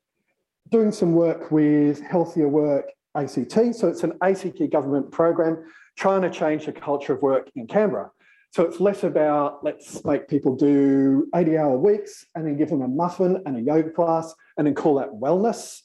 Doing 0.69 0.91
some 0.91 1.13
work 1.13 1.51
with 1.51 2.01
Healthier 2.01 2.47
Work 2.47 2.85
ACT. 3.15 3.75
So 3.75 3.87
it's 3.89 4.03
an 4.03 4.13
ACT 4.21 4.71
government 4.71 5.11
program 5.11 5.65
trying 5.97 6.21
to 6.21 6.29
change 6.29 6.65
the 6.65 6.71
culture 6.71 7.13
of 7.13 7.21
work 7.21 7.49
in 7.55 7.67
Canberra. 7.67 8.09
So 8.51 8.63
it's 8.63 8.81
less 8.81 9.03
about 9.03 9.63
let's 9.63 10.03
make 10.03 10.27
people 10.27 10.55
do 10.55 11.27
80 11.33 11.57
hour 11.57 11.77
weeks 11.77 12.25
and 12.35 12.45
then 12.45 12.57
give 12.57 12.69
them 12.69 12.81
a 12.81 12.87
muffin 12.87 13.41
and 13.45 13.55
a 13.55 13.61
yoga 13.61 13.89
class 13.89 14.33
and 14.57 14.67
then 14.67 14.75
call 14.75 14.95
that 14.95 15.09
wellness. 15.09 15.79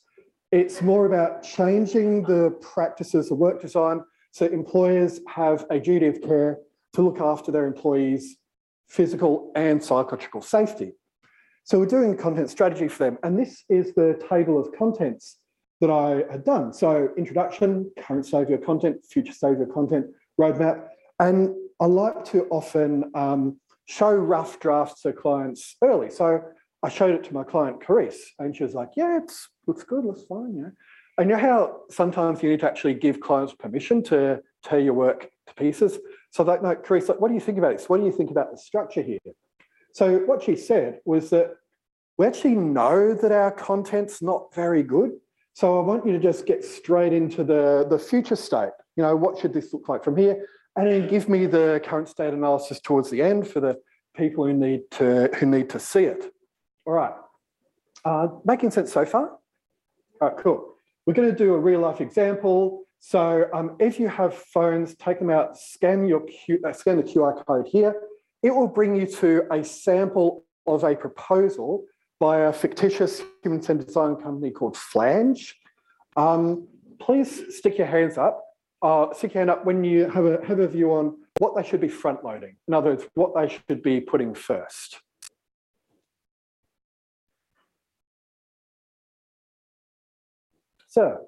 It's 0.51 0.83
more 0.83 1.07
about 1.07 1.45
changing 1.45 2.23
the 2.25 2.51
practices 2.61 3.31
of 3.31 3.39
work 3.39 3.63
design 3.63 4.01
so 4.33 4.47
employers 4.47 5.21
have 5.29 5.65
a 5.71 5.79
duty 5.79 6.09
of 6.09 6.21
care 6.21 6.59
to 6.95 7.03
look 7.03 7.21
after 7.21 7.53
their 7.53 7.67
employees' 7.67 8.37
physical 8.89 9.53
and 9.55 9.83
psychological 9.83 10.43
safety. 10.43 10.93
So 11.65 11.79
we're 11.79 11.87
doing 11.87 12.17
content 12.17 12.51
strategy 12.51 12.89
for 12.89 13.05
them. 13.05 13.19
And 13.23 13.39
this 13.39 13.65
is 13.69 13.95
the 13.95 14.21
table 14.29 14.61
of 14.61 14.73
contents 14.77 15.39
that 15.81 15.91
I 15.91 16.25
had 16.31 16.45
done. 16.45 16.73
So 16.73 17.11
introduction, 17.17 17.91
current 17.99 18.27
state 18.27 18.43
of 18.43 18.51
your 18.51 18.59
content, 18.59 19.05
future 19.05 19.33
state 19.33 19.53
of 19.53 19.59
your 19.59 19.67
content, 19.69 20.07
roadmap, 20.41 20.89
and 21.19 21.55
I 21.81 21.87
like 21.87 22.25
to 22.27 22.47
often 22.51 23.11
um, 23.15 23.61
show 23.87 24.13
rough 24.13 24.59
drafts 24.61 25.03
to 25.03 25.13
clients 25.13 25.77
early. 25.83 26.11
So 26.11 26.43
I 26.83 26.89
showed 26.89 27.15
it 27.15 27.25
to 27.25 27.35
my 27.35 27.45
client, 27.45 27.81
Carice, 27.81 28.19
and 28.39 28.57
she 28.57 28.63
was 28.63 28.75
like, 28.75 28.91
yeah, 28.97 29.19
it 29.19 29.33
looks 29.67 29.85
good, 29.85 30.05
looks 30.05 30.23
fine, 30.23 30.55
you 30.55 30.63
know. 30.63 30.73
I 31.19 31.25
know 31.25 31.39
how 31.39 31.81
sometimes 31.91 32.43
you 32.43 32.51
need 32.51 32.61
to 32.61 32.67
actually 32.67 32.95
give 32.95 33.21
clients 33.21 33.55
permission 33.55 34.03
to 34.05 34.41
tear 34.63 34.81
your 34.81 34.93
work 34.93 35.31
to 35.47 35.55
pieces. 35.55 35.99
So 36.31 36.43
like, 36.43 36.63
no, 36.63 36.75
Carice, 36.77 37.09
like, 37.09 37.21
what 37.21 37.29
do 37.29 37.35
you 37.35 37.41
think 37.41 37.57
about 37.57 37.77
this? 37.77 37.89
What 37.89 38.01
do 38.01 38.07
you 38.07 38.13
think 38.13 38.31
about 38.31 38.51
the 38.51 38.59
structure 38.59 39.01
here? 39.01 39.19
So 39.93 40.19
what 40.21 40.43
she 40.43 40.57
said 40.57 41.01
was 41.07 41.31
that 41.31 41.55
we 42.19 42.27
actually 42.27 42.55
know 42.57 43.15
that 43.15 43.33
our 43.33 43.51
content's 43.51 44.21
not 44.21 44.55
very 44.55 44.83
good. 44.83 45.13
So 45.55 45.81
I 45.81 45.83
want 45.83 46.05
you 46.07 46.13
to 46.13 46.19
just 46.19 46.45
get 46.45 46.63
straight 46.63 47.15
into 47.15 47.45
the, 47.45 47.87
the 47.89 47.99
future 47.99 48.37
state. 48.37 48.73
You 48.97 49.03
know, 49.03 49.17
what 49.17 49.39
should 49.39 49.55
this 49.55 49.73
look 49.73 49.89
like 49.89 50.05
from 50.05 50.17
here? 50.17 50.47
And 50.77 50.87
then 50.87 51.09
give 51.09 51.29
me 51.29 51.47
the 51.47 51.81
current 51.85 52.09
state 52.09 52.35
analysis 52.35 52.81
towards 52.81 53.11
the 53.11 53.23
end 53.23 53.49
for 53.49 53.61
the 53.61 53.79
people 54.15 54.47
who 54.47 54.53
need 54.53 54.83
to 54.93 55.31
who 55.37 55.47
need 55.47 55.71
to 55.71 55.79
see 55.79 56.05
it. 56.05 56.33
All 56.85 56.93
right, 56.93 57.15
uh, 58.05 58.29
making 58.45 58.71
sense 58.71 58.93
so 58.93 59.05
far? 59.05 59.39
All 60.21 60.29
right, 60.29 60.37
cool. 60.39 60.75
We're 61.07 61.15
going 61.15 61.31
to 61.31 61.37
do 61.37 61.55
a 61.55 61.59
real 61.59 61.81
life 61.81 62.01
example. 62.01 62.83
So 62.99 63.49
um, 63.53 63.77
if 63.79 64.01
you 64.01 64.09
have 64.09 64.35
phones, 64.35 64.95
take 64.97 65.19
them 65.19 65.31
out, 65.31 65.57
scan 65.59 66.07
your 66.07 66.21
Q, 66.21 66.61
uh, 66.67 66.73
scan 66.73 66.97
the 66.97 67.03
QR 67.03 67.45
code 67.47 67.67
here. 67.69 67.95
It 68.43 68.51
will 68.55 68.69
bring 68.69 68.97
you 68.97 69.07
to 69.07 69.45
a 69.53 69.63
sample 69.63 70.45
of 70.67 70.85
a 70.85 70.95
proposal 70.95 71.85
by 72.19 72.41
a 72.41 72.53
fictitious 72.53 73.23
human-centered 73.43 73.87
design 73.87 74.17
company 74.17 74.51
called 74.51 74.77
Flange. 74.77 75.55
Um, 76.17 76.67
please 76.99 77.55
stick 77.55 77.77
your 77.77 77.87
hands 77.87 78.17
up 78.17 78.46
uh, 78.87 79.13
stick 79.13 79.35
your 79.35 79.51
up 79.51 79.65
when 79.65 79.83
you 79.83 80.09
have 80.09 80.25
a, 80.25 80.45
have 80.47 80.61
a 80.61 80.69
view 80.69 80.93
on 80.93 81.17
what 81.39 81.57
they 81.57 81.69
should 81.69 81.81
be 81.81 81.89
front 81.89 82.25
loading. 82.25 82.57
In 82.69 82.75
other 82.75 82.91
words, 82.91 83.05
what 83.15 83.35
they 83.35 83.49
should 83.49 83.83
be 83.83 84.01
putting 84.01 84.33
first. 84.33 85.01
So, 90.89 91.19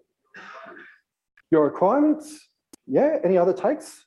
your 1.51 1.65
requirements, 1.65 2.49
yeah, 2.87 3.19
any 3.25 3.37
other 3.37 3.53
takes? 3.53 4.05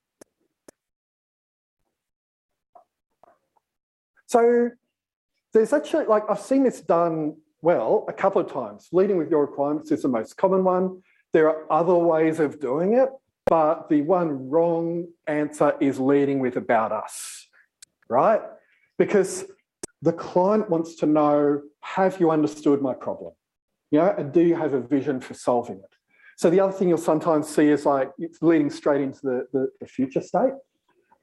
So 4.28 4.70
there's 5.54 5.74
actually, 5.74 6.06
like 6.06 6.24
I've 6.30 6.40
seen 6.40 6.64
this 6.64 6.80
done 6.80 7.36
well 7.62 8.06
a 8.08 8.14
couple 8.14 8.42
of 8.42 8.52
times. 8.52 8.88
Leading 8.94 9.18
with 9.18 9.30
your 9.30 9.42
requirements 9.42 9.92
is 9.92 10.04
the 10.04 10.08
most 10.08 10.38
common 10.38 10.64
one. 10.64 11.02
There 11.34 11.50
are 11.50 11.72
other 11.72 11.96
ways 11.96 12.40
of 12.40 12.60
doing 12.60 12.94
it 12.94 13.10
but 13.52 13.90
the 13.90 14.02
one 14.02 14.50
wrong 14.50 15.10
answer 15.28 15.76
is 15.82 16.00
leading 16.00 16.40
with 16.40 16.56
about 16.56 16.94
us, 16.94 17.50
right? 18.08 18.42
Because 18.98 19.44
the 20.02 20.14
client 20.14 20.70
wants 20.70 20.96
to 20.96 21.06
know, 21.06 21.62
have 21.82 22.18
you 22.22 22.32
understood 22.32 22.82
my 22.82 22.94
problem? 22.94 23.34
You 23.92 24.00
know, 24.00 24.16
and 24.18 24.32
do 24.32 24.40
you 24.40 24.56
have 24.56 24.74
a 24.74 24.80
vision 24.80 25.20
for 25.20 25.34
solving 25.34 25.80
it? 25.80 25.94
So 26.38 26.50
the 26.50 26.62
other 26.62 26.72
thing 26.72 26.88
you'll 26.88 26.98
sometimes 26.98 27.50
see 27.50 27.68
is 27.68 27.86
like 27.86 28.10
it's 28.18 28.42
leading 28.42 28.70
straight 28.70 29.02
into 29.02 29.20
the, 29.22 29.48
the, 29.52 29.68
the 29.82 29.86
future 29.86 30.22
state, 30.22 30.54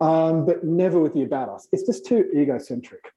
um, 0.03 0.45
but 0.45 0.63
never 0.63 1.01
with 1.01 1.15
the 1.15 1.23
about 1.23 1.49
us. 1.49 1.67
It's 1.73 1.85
just 1.85 2.05
too 2.05 2.31
egocentric. 2.37 3.11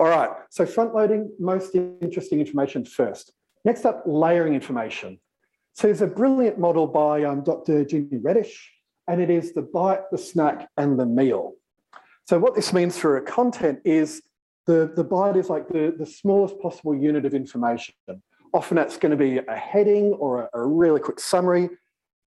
All 0.00 0.08
right, 0.08 0.30
so 0.50 0.66
front 0.66 0.92
loading, 0.92 1.30
most 1.38 1.76
interesting 1.76 2.40
information 2.40 2.84
first. 2.84 3.32
Next 3.64 3.84
up, 3.84 4.02
layering 4.06 4.54
information. 4.54 5.20
So 5.74 5.86
there's 5.86 6.02
a 6.02 6.06
brilliant 6.06 6.58
model 6.58 6.86
by 6.86 7.24
um, 7.24 7.42
Dr. 7.42 7.84
Ginny 7.84 8.18
Redish, 8.18 8.54
and 9.08 9.20
it 9.20 9.30
is 9.30 9.52
the 9.52 9.62
bite, 9.62 10.10
the 10.10 10.18
snack, 10.18 10.68
and 10.76 10.98
the 10.98 11.06
meal. 11.06 11.54
So 12.26 12.38
what 12.38 12.54
this 12.54 12.72
means 12.72 12.98
for 12.98 13.16
a 13.16 13.22
content 13.22 13.80
is 13.84 14.22
the, 14.66 14.92
the 14.94 15.04
bite 15.04 15.36
is 15.36 15.48
like 15.48 15.68
the, 15.68 15.94
the 15.98 16.06
smallest 16.06 16.60
possible 16.60 16.94
unit 16.94 17.24
of 17.24 17.34
information. 17.34 17.94
Often 18.52 18.76
that's 18.76 18.96
going 18.98 19.10
to 19.10 19.16
be 19.16 19.38
a 19.38 19.56
heading 19.56 20.12
or 20.14 20.42
a, 20.42 20.60
a 20.60 20.66
really 20.66 21.00
quick 21.00 21.18
summary. 21.18 21.70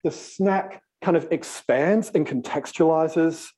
The 0.04 0.10
snack 0.10 0.82
kind 1.02 1.16
of 1.16 1.28
expands 1.30 2.10
and 2.14 2.26
contextualizes 2.26 3.48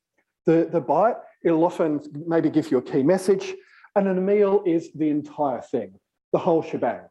the, 0.45 0.69
the 0.71 0.81
bite. 0.81 1.15
It'll 1.43 1.65
often 1.65 2.01
maybe 2.27 2.49
give 2.49 2.71
you 2.71 2.77
a 2.77 2.81
key 2.81 3.03
message. 3.03 3.53
And 3.95 4.07
a 4.07 4.13
meal 4.13 4.63
is 4.65 4.91
the 4.93 5.09
entire 5.09 5.61
thing, 5.61 5.99
the 6.31 6.39
whole 6.39 6.61
shebang. 6.61 7.01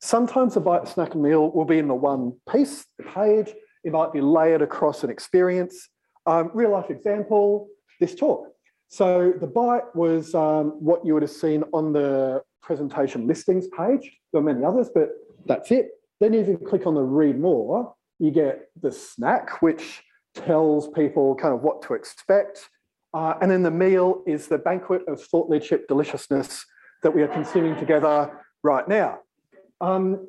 Sometimes 0.00 0.56
a 0.56 0.60
bite, 0.60 0.86
snack, 0.86 1.14
and 1.14 1.22
meal 1.22 1.50
will 1.50 1.64
be 1.64 1.78
in 1.78 1.88
the 1.88 1.94
one 1.94 2.32
piece, 2.50 2.86
page. 3.14 3.52
It 3.84 3.92
might 3.92 4.12
be 4.12 4.20
layered 4.20 4.62
across 4.62 5.02
an 5.02 5.10
experience. 5.10 5.88
Um, 6.26 6.50
real 6.54 6.70
life 6.70 6.90
example, 6.90 7.68
this 8.00 8.14
talk. 8.14 8.46
So 8.88 9.32
the 9.40 9.46
bite 9.46 9.94
was 9.94 10.34
um, 10.34 10.70
what 10.78 11.04
you 11.04 11.14
would 11.14 11.22
have 11.22 11.30
seen 11.30 11.64
on 11.72 11.92
the 11.92 12.42
presentation 12.62 13.26
listings 13.26 13.66
page. 13.76 14.10
There 14.32 14.40
are 14.40 14.44
many 14.44 14.64
others, 14.64 14.88
but 14.94 15.10
that's 15.46 15.70
it. 15.70 15.90
Then 16.20 16.34
if 16.34 16.48
you 16.48 16.58
click 16.58 16.86
on 16.86 16.94
the 16.94 17.02
read 17.02 17.38
more, 17.38 17.94
you 18.18 18.30
get 18.30 18.68
the 18.80 18.92
snack, 18.92 19.62
which 19.62 20.02
tells 20.34 20.88
people 20.88 21.34
kind 21.34 21.54
of 21.54 21.62
what 21.62 21.82
to 21.82 21.94
expect. 21.94 22.68
Uh, 23.14 23.34
and 23.40 23.50
then 23.50 23.62
the 23.62 23.70
meal 23.70 24.22
is 24.26 24.46
the 24.46 24.58
banquet 24.58 25.02
of 25.08 25.22
thought 25.22 25.48
leadership 25.48 25.88
deliciousness 25.88 26.64
that 27.02 27.14
we 27.14 27.22
are 27.22 27.28
consuming 27.28 27.76
together 27.76 28.44
right 28.62 28.86
now. 28.88 29.18
Um, 29.80 30.28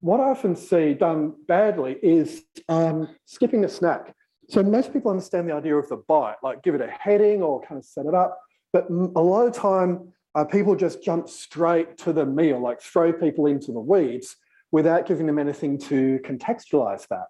what 0.00 0.20
I 0.20 0.30
often 0.30 0.56
see 0.56 0.94
done 0.94 1.34
badly 1.46 1.96
is 2.02 2.42
um, 2.68 3.08
skipping 3.26 3.64
a 3.64 3.68
snack. 3.68 4.14
So 4.48 4.62
most 4.62 4.92
people 4.92 5.10
understand 5.10 5.48
the 5.48 5.54
idea 5.54 5.76
of 5.76 5.88
the 5.88 5.98
bite, 6.08 6.36
like 6.42 6.62
give 6.62 6.74
it 6.74 6.80
a 6.80 6.88
heading 6.88 7.42
or 7.42 7.60
kind 7.60 7.78
of 7.78 7.84
set 7.84 8.06
it 8.06 8.14
up. 8.14 8.38
But 8.72 8.88
a 8.90 9.20
lot 9.20 9.46
of 9.46 9.54
time, 9.54 10.12
uh, 10.34 10.44
people 10.44 10.74
just 10.74 11.02
jump 11.02 11.28
straight 11.28 11.98
to 11.98 12.12
the 12.12 12.24
meal, 12.24 12.60
like 12.60 12.80
throw 12.80 13.12
people 13.12 13.46
into 13.46 13.72
the 13.72 13.80
weeds 13.80 14.36
without 14.72 15.06
giving 15.06 15.26
them 15.26 15.38
anything 15.38 15.78
to 15.78 16.20
contextualize 16.24 17.06
that. 17.08 17.26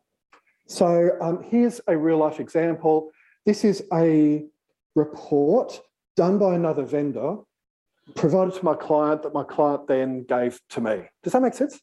So 0.66 1.10
um, 1.20 1.42
here's 1.42 1.80
a 1.88 1.96
real 1.96 2.18
life 2.18 2.40
example. 2.40 3.10
This 3.46 3.64
is 3.64 3.82
a 3.92 4.44
report 4.94 5.80
done 6.16 6.38
by 6.38 6.54
another 6.54 6.84
vendor 6.84 7.38
provided 8.14 8.54
to 8.54 8.64
my 8.64 8.74
client 8.74 9.22
that 9.22 9.34
my 9.34 9.44
client 9.44 9.86
then 9.86 10.24
gave 10.24 10.60
to 10.70 10.80
me. 10.80 11.02
Does 11.22 11.32
that 11.32 11.42
make 11.42 11.54
sense? 11.54 11.80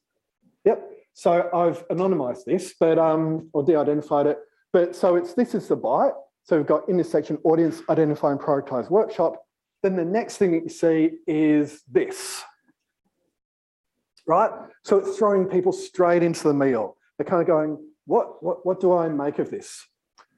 Yep. 0.65 0.91
So 1.13 1.49
I've 1.53 1.87
anonymized 1.87 2.45
this, 2.45 2.75
but 2.79 2.99
um, 2.99 3.49
or 3.53 3.63
de-identified 3.63 4.27
it. 4.27 4.39
But 4.73 4.95
so 4.95 5.15
it's 5.15 5.33
this 5.33 5.55
is 5.55 5.67
the 5.67 5.75
bite. 5.75 6.13
So 6.43 6.57
we've 6.57 6.67
got 6.67 6.87
in 6.87 6.97
this 6.97 7.11
section 7.11 7.37
audience 7.43 7.81
identify 7.89 8.31
and 8.31 8.39
prioritize 8.39 8.89
workshop. 8.89 9.41
Then 9.83 9.95
the 9.95 10.05
next 10.05 10.37
thing 10.37 10.51
that 10.51 10.63
you 10.63 10.69
see 10.69 11.11
is 11.25 11.81
this. 11.91 12.43
Right? 14.27 14.51
So 14.83 14.97
it's 14.97 15.17
throwing 15.17 15.45
people 15.45 15.71
straight 15.71 16.23
into 16.23 16.43
the 16.47 16.53
meal. 16.53 16.97
They're 17.17 17.25
kind 17.25 17.41
of 17.41 17.47
going, 17.47 17.77
what, 18.05 18.43
what, 18.43 18.65
what 18.65 18.79
do 18.79 18.93
I 18.93 19.09
make 19.09 19.39
of 19.39 19.49
this? 19.49 19.85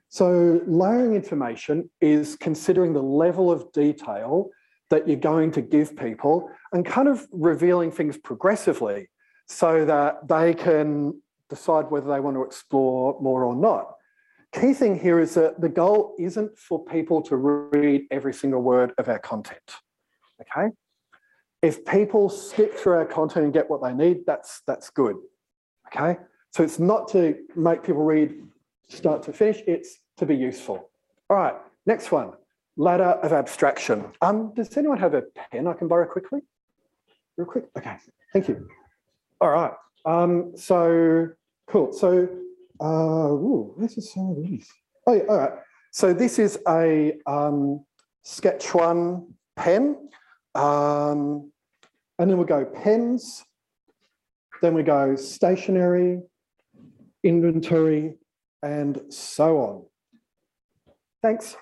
So 0.10 0.62
layering 0.66 1.16
information 1.16 1.90
is 2.02 2.36
considering 2.36 2.94
the 2.94 3.04
level 3.04 3.52
of 3.52 3.72
detail 3.72 4.50
that 4.90 5.08
you're 5.08 5.18
going 5.18 5.52
to 5.52 5.62
give 5.62 5.96
people 5.96 6.50
and 6.74 6.86
kind 6.86 7.08
of 7.08 7.28
revealing 7.32 7.92
things 7.92 8.18
progressively 8.18 9.10
so 9.48 9.86
that 9.86 10.28
they 10.28 10.54
can 10.54 11.22
decide 11.50 11.90
whether 11.90 12.10
they 12.10 12.20
want 12.20 12.36
to 12.36 12.44
explore 12.44 13.20
more 13.22 13.44
or 13.44 13.56
not. 13.56 13.94
Key 14.52 14.74
thing 14.74 15.00
here 15.00 15.20
is 15.20 15.36
that 15.36 15.62
the 15.62 15.70
goal 15.70 16.16
isn't 16.20 16.58
for 16.58 16.84
people 16.86 17.22
to 17.24 17.36
read 17.36 18.08
every 18.10 18.34
single 18.34 18.62
word 18.62 18.94
of 18.98 19.08
our 19.08 19.20
content. 19.20 19.76
Okay? 20.42 20.70
If 21.62 21.86
people 21.86 22.30
skip 22.30 22.76
through 22.76 22.94
our 22.94 23.06
content 23.06 23.46
and 23.46 23.54
get 23.54 23.70
what 23.70 23.84
they 23.84 23.94
need, 23.94 24.26
that's 24.26 24.62
that's 24.66 24.90
good. 24.90 25.18
Okay? 25.88 26.18
So 26.52 26.64
it's 26.64 26.80
not 26.80 27.08
to 27.10 27.36
make 27.56 27.84
people 27.84 28.04
read 28.04 28.42
start 28.88 29.22
to 29.24 29.34
finish, 29.34 29.62
it's 29.68 30.00
to 30.18 30.26
be 30.26 30.36
useful. 30.36 30.90
All 31.30 31.38
right, 31.38 31.56
next 31.86 32.12
one 32.12 32.34
ladder 32.80 33.20
of 33.24 33.32
abstraction. 33.34 34.06
Um, 34.22 34.54
does 34.56 34.76
anyone 34.78 34.98
have 34.98 35.14
a 35.14 35.24
pen 35.52 35.68
I 35.68 35.74
can 35.74 35.88
borrow 35.88 36.08
quickly? 36.08 36.40
Real 37.38 37.46
quick? 37.46 37.66
Okay, 37.78 37.96
thank 38.34 38.48
you. 38.48 38.68
All 39.40 39.52
right, 39.52 39.74
um, 40.06 40.54
so 40.56 41.28
cool. 41.68 41.94
So, 41.94 42.28
uh, 42.82 43.32
ooh, 43.32 43.76
this 43.78 43.98
is 43.98 44.12
some 44.12 44.32
of 44.32 44.38
these. 44.38 44.68
Oh 45.06 45.14
yeah, 45.14 45.24
all 45.30 45.38
right. 45.38 45.54
So 45.92 46.14
this 46.14 46.40
is 46.40 46.58
a 46.68 47.14
um, 47.28 47.86
Sketch 48.24 48.74
One 48.74 49.34
pen. 49.56 50.10
Um, 50.56 51.52
and 52.18 52.30
then 52.30 52.38
we 52.38 52.46
go 52.46 52.66
pens, 52.66 53.44
then 54.62 54.74
we 54.74 54.84
go 54.84 55.16
stationery, 55.16 56.22
inventory, 57.24 58.16
and 58.62 59.02
so 59.10 59.58
on. 59.60 59.86
Thanks. 61.22 61.56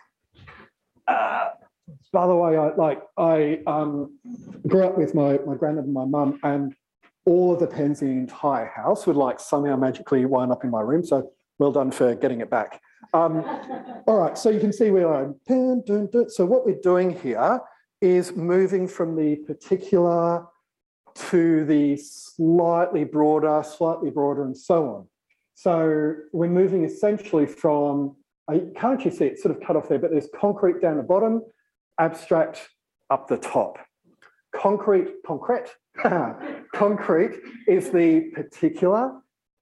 Uh, 1.08 1.50
by 2.12 2.28
the 2.28 2.36
way, 2.36 2.58
I 2.58 2.74
like 2.76 3.02
I 3.18 3.62
um, 3.68 4.18
grew 4.68 4.86
up 4.86 4.98
with 4.98 5.14
my 5.16 5.40
my 5.46 5.56
granddad 5.56 5.86
and 5.86 5.94
my 5.94 6.06
mum, 6.06 6.40
and 6.44 6.74
all 7.26 7.54
of 7.54 7.60
the 7.60 7.68
pens 7.68 8.02
in 8.02 8.08
the 8.08 8.14
entire 8.14 8.66
house 8.66 9.06
would 9.06 9.16
like 9.16 9.40
somehow 9.40 9.76
magically 9.76 10.26
wind 10.26 10.52
up 10.52 10.64
in 10.64 10.70
my 10.70 10.82
room. 10.82 11.04
So 11.04 11.32
well 11.60 11.72
done 11.72 11.92
for 11.92 12.16
getting 12.16 12.42
it 12.42 12.50
back. 12.50 12.82
Um, 13.14 13.44
all 14.08 14.18
right, 14.18 14.38
so 14.38 14.50
you 14.50 14.60
can 14.60 14.74
see 14.74 14.92
we 14.92 15.04
are 15.04 15.34
pen. 15.48 15.84
Dun, 15.86 16.10
dun. 16.12 16.30
So 16.30 16.46
what 16.46 16.66
we're 16.66 16.82
doing 16.82 17.18
here 17.20 17.60
is 18.02 18.36
moving 18.36 18.88
from 18.88 19.16
the 19.16 19.38
particular 19.48 20.46
to 21.16 21.66
the 21.66 21.98
slightly 21.98 23.04
broader, 23.04 23.64
slightly 23.64 24.12
broader, 24.12 24.44
and 24.44 24.56
so 24.56 24.90
on. 24.90 25.08
So 25.56 26.14
we're 26.32 26.50
moving 26.50 26.84
essentially 26.84 27.48
from 27.48 28.16
I 28.50 28.60
can't 28.76 28.94
actually 28.94 29.12
see 29.12 29.26
it 29.26 29.40
sort 29.40 29.56
of 29.56 29.62
cut 29.66 29.76
off 29.76 29.90
there, 29.90 30.00
but 30.00 30.12
there's 30.12 30.30
concrete 30.40 30.82
down 30.82 30.98
the 30.98 31.04
bottom, 31.04 31.42
abstract 32.00 32.70
up 33.10 33.28
the 33.28 33.38
top. 33.38 33.78
Concrete, 34.56 35.10
concrete, 35.26 35.68
concrete 36.74 37.40
is 37.68 37.92
the 37.92 38.32
particular, 38.34 39.12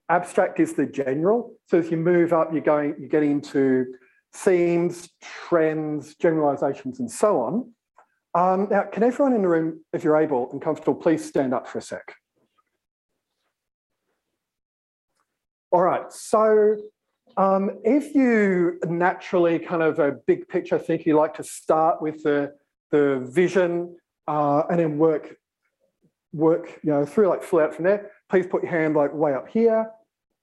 abstract 0.10 0.60
is 0.60 0.74
the 0.74 0.86
general. 0.86 1.54
So 1.67 1.80
as 1.80 1.89
you 1.89 1.98
move 1.98 2.32
up, 2.32 2.54
you're 2.54 2.62
going, 2.62 2.95
you're 3.00 3.10
getting 3.10 3.32
into 3.32 3.88
themes, 4.34 5.10
trends, 5.21 6.15
generalizations, 6.15 7.00
and 7.00 7.10
so 7.10 7.41
on. 7.41 7.71
Um, 8.36 8.67
now, 8.69 8.84
can 8.84 9.02
everyone 9.02 9.34
in 9.34 9.41
the 9.41 9.48
room, 9.48 9.84
if 9.93 10.04
you're 10.04 10.17
able 10.17 10.52
and 10.52 10.62
comfortable, 10.62 10.93
please 10.93 11.24
stand 11.24 11.54
up 11.54 11.67
for 11.67 11.80
a 11.80 11.82
sec. 11.82 12.13
All 15.71 15.82
right, 15.82 16.12
so 16.12 16.78
um, 17.38 17.80
if 17.84 18.15
you 18.15 18.80
naturally 18.86 19.60
kind 19.60 19.84
of 19.84 20.00
a 20.00 20.13
big 20.26 20.48
picture 20.48 20.80
think 20.80 21.06
you 21.06 21.17
like 21.17 21.34
to 21.36 21.43
start 21.43 22.02
with 22.02 22.24
the, 22.24 22.54
the 22.91 23.28
vision 23.30 23.98
uh, 24.28 24.63
and 24.69 24.80
then 24.80 24.98
work, 24.98 25.36
work 26.34 26.80
you 26.84 26.91
know, 26.91 27.06
through 27.06 27.28
like 27.28 27.43
fill 27.43 27.60
out 27.60 27.76
from 27.76 27.86
there, 27.86 28.12
please 28.30 28.48
put 28.48 28.63
your 28.63 28.71
hand 28.71 28.95
like 28.95 29.13
way 29.13 29.34
up 29.34 29.48
here. 29.50 29.91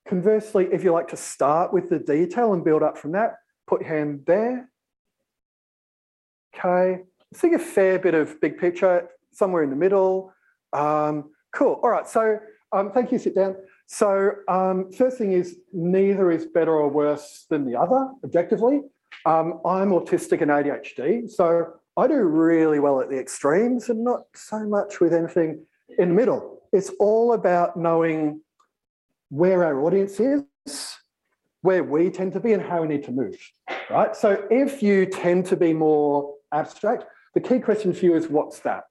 Conversely, 0.08 0.68
if 0.72 0.84
you 0.84 0.92
like 0.92 1.08
to 1.08 1.16
start 1.16 1.72
with 1.72 1.88
the 1.88 1.98
detail 1.98 2.52
and 2.52 2.64
build 2.64 2.82
up 2.82 2.98
from 2.98 3.12
that, 3.12 3.36
put 3.66 3.80
your 3.82 3.90
hand 3.90 4.22
there. 4.26 4.68
Okay, 6.54 7.02
see 7.32 7.54
a 7.54 7.58
fair 7.58 7.98
bit 7.98 8.14
of 8.14 8.40
big 8.40 8.58
picture, 8.58 9.08
somewhere 9.32 9.62
in 9.62 9.70
the 9.70 9.76
middle. 9.76 10.32
Um, 10.72 11.30
cool, 11.54 11.80
all 11.82 11.90
right, 11.90 12.06
so 12.06 12.38
um, 12.72 12.92
thank 12.92 13.12
you, 13.12 13.18
sit 13.18 13.34
down. 13.34 13.56
So 13.86 14.32
um, 14.48 14.90
first 14.92 15.18
thing 15.18 15.32
is 15.32 15.58
neither 15.72 16.30
is 16.30 16.46
better 16.46 16.72
or 16.72 16.88
worse 16.88 17.46
than 17.50 17.70
the 17.70 17.78
other, 17.78 18.08
objectively. 18.24 18.80
Um, 19.26 19.60
I'm 19.64 19.90
autistic 19.90 20.40
and 20.40 20.50
ADHD, 20.50 21.30
so 21.30 21.74
I 21.96 22.06
do 22.06 22.14
really 22.14 22.80
well 22.80 23.00
at 23.00 23.10
the 23.10 23.18
extremes 23.18 23.90
and 23.90 24.02
not 24.02 24.22
so 24.34 24.64
much 24.66 25.00
with 25.00 25.12
anything 25.12 25.64
in 25.98 26.08
the 26.08 26.14
middle. 26.14 26.62
It's 26.72 26.90
all 26.98 27.34
about 27.34 27.76
knowing 27.76 28.40
where 29.28 29.64
our 29.64 29.80
audience 29.82 30.18
is, 30.18 30.96
where 31.60 31.84
we 31.84 32.10
tend 32.10 32.32
to 32.32 32.40
be 32.40 32.52
and 32.54 32.62
how 32.62 32.82
we 32.82 32.88
need 32.88 33.04
to 33.04 33.12
move, 33.12 33.36
right? 33.90 34.16
So 34.16 34.46
if 34.50 34.82
you 34.82 35.06
tend 35.06 35.46
to 35.46 35.56
be 35.56 35.72
more 35.72 36.34
abstract, 36.52 37.04
the 37.34 37.40
key 37.40 37.60
question 37.60 37.92
for 37.92 38.04
you 38.04 38.14
is 38.14 38.28
what's 38.28 38.60
that, 38.60 38.84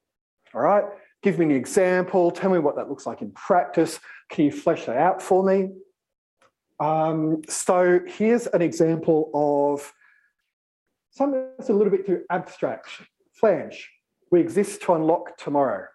all 0.54 0.62
right? 0.62 0.84
Give 1.24 1.38
me 1.38 1.46
an 1.46 1.52
example. 1.52 2.32
Tell 2.32 2.50
me 2.50 2.60
what 2.60 2.76
that 2.76 2.90
looks 2.90 3.06
like 3.06 3.22
in 3.22 3.32
practice. 3.32 4.00
Can 4.30 4.46
you 4.46 4.52
flesh 4.52 4.86
that 4.86 4.98
out 4.98 5.22
for 5.22 5.44
me? 5.44 5.70
Um, 6.80 7.42
so 7.48 8.00
here's 8.08 8.48
an 8.48 8.62
example 8.62 9.30
of 9.36 9.94
something 11.12 11.48
that's 11.58 11.70
a 11.70 11.74
little 11.74 11.92
bit 11.92 12.08
too 12.08 12.24
abstract. 12.32 12.90
Flange, 13.34 13.88
we 14.32 14.40
exist 14.40 14.82
to 14.84 14.94
unlock 14.94 15.38
tomorrow. 15.38 15.86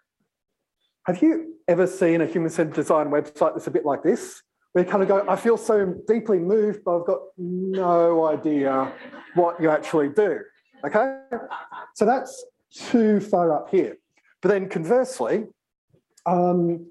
Have 1.07 1.23
you 1.23 1.55
ever 1.67 1.87
seen 1.87 2.21
a 2.21 2.27
human-centered 2.27 2.75
design 2.75 3.09
website 3.09 3.55
that's 3.55 3.67
a 3.67 3.71
bit 3.71 3.85
like 3.85 4.03
this? 4.05 4.43
Where 4.73 4.85
you 4.85 4.91
kind 4.91 5.03
of 5.03 5.09
go, 5.09 5.25
I 5.29 5.37
feel 5.37 5.57
so 5.57 5.95
deeply 6.07 6.39
moved, 6.39 6.81
but 6.85 7.01
I've 7.01 7.07
got 7.07 7.21
no 7.39 8.27
idea 8.27 8.93
what 9.35 9.61
you 9.61 9.71
actually 9.71 10.11
do. 10.11 10.39
Okay? 10.85 11.19
So 11.95 12.05
that's 12.05 12.45
too 12.73 13.21
far 13.21 13.53
up 13.53 13.71
here. 13.71 13.97
But 14.47 14.53
then 14.53 14.69
conversely, 14.69 15.43
um, 16.25 16.87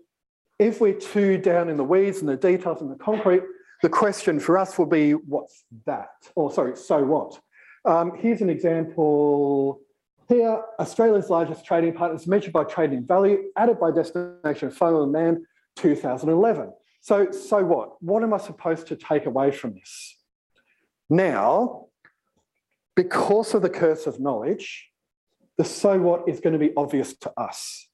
if 0.60 0.82
we're 0.82 1.00
too 1.00 1.38
down 1.38 1.70
in 1.70 1.78
the 1.78 1.86
weeds 1.86 2.20
and 2.20 2.28
the 2.28 2.36
details 2.36 2.82
and 2.82 2.92
the 2.92 2.98
concrete, 2.98 3.44
the 3.82 3.88
question 3.88 4.42
for 4.42 4.58
us 4.58 4.78
will 4.78 4.88
be, 4.88 5.12
what's 5.14 5.64
that? 5.86 6.10
Or 6.36 6.52
sorry, 6.52 6.76
so 6.76 7.02
what? 7.02 7.40
Um, 7.86 8.12
here's 8.18 8.42
an 8.42 8.50
example 8.50 9.80
here, 10.28 10.64
Australia's 10.80 11.30
largest 11.30 11.64
trading 11.64 11.94
partners 11.94 12.28
measured 12.28 12.52
by 12.52 12.66
trading 12.66 13.08
value, 13.08 13.44
added 13.56 13.80
by 13.80 13.92
destination 13.92 14.70
final 14.70 15.06
demand 15.06 15.46
2011. 15.78 16.74
So, 17.00 17.32
so 17.32 17.64
what? 17.64 18.04
What 18.04 18.22
am 18.22 18.34
I 18.34 18.38
supposed 18.38 18.88
to 18.88 18.98
take 18.98 19.28
away 19.28 19.52
from 19.52 19.76
this? 19.76 20.18
Now, 21.10 21.86
because 22.98 23.54
of 23.54 23.62
the 23.62 23.70
curse 23.70 24.08
of 24.08 24.20
knowledge, 24.20 24.90
the 25.58 25.64
so 25.64 26.00
what 26.00 26.28
is 26.28 26.40
going 26.40 26.54
to 26.54 26.60
be 26.60 26.74
obvious 26.76 27.16
to 27.20 27.32
us. 27.38 27.88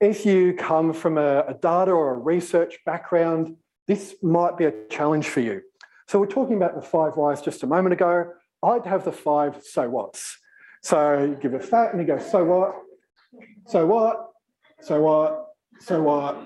If 0.00 0.24
you 0.24 0.54
come 0.54 0.92
from 0.92 1.18
a, 1.18 1.40
a 1.48 1.54
data 1.54 1.90
or 1.90 2.14
a 2.14 2.18
research 2.18 2.78
background, 2.86 3.56
this 3.88 4.14
might 4.22 4.56
be 4.56 4.66
a 4.66 4.72
challenge 4.88 5.28
for 5.28 5.40
you. 5.40 5.62
So 6.06 6.18
we're 6.18 6.26
talking 6.26 6.56
about 6.56 6.74
the 6.74 6.82
five 6.82 7.16
whys 7.16 7.42
just 7.42 7.62
a 7.62 7.66
moment 7.66 7.92
ago. 7.94 8.32
I'd 8.62 8.86
have 8.86 9.04
the 9.04 9.12
five 9.12 9.62
so 9.62 9.88
whats. 9.88 10.38
So 10.82 11.24
you 11.24 11.34
give 11.34 11.54
a 11.54 11.60
fat 11.60 11.92
and 11.92 12.00
you 12.00 12.06
go, 12.06 12.18
so 12.18 12.44
what? 12.44 12.74
So 13.66 13.86
what? 13.86 14.30
So 14.80 15.00
what? 15.00 15.46
So 15.80 16.02
what? 16.02 16.36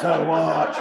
So 0.00 0.24
what? 0.24 0.78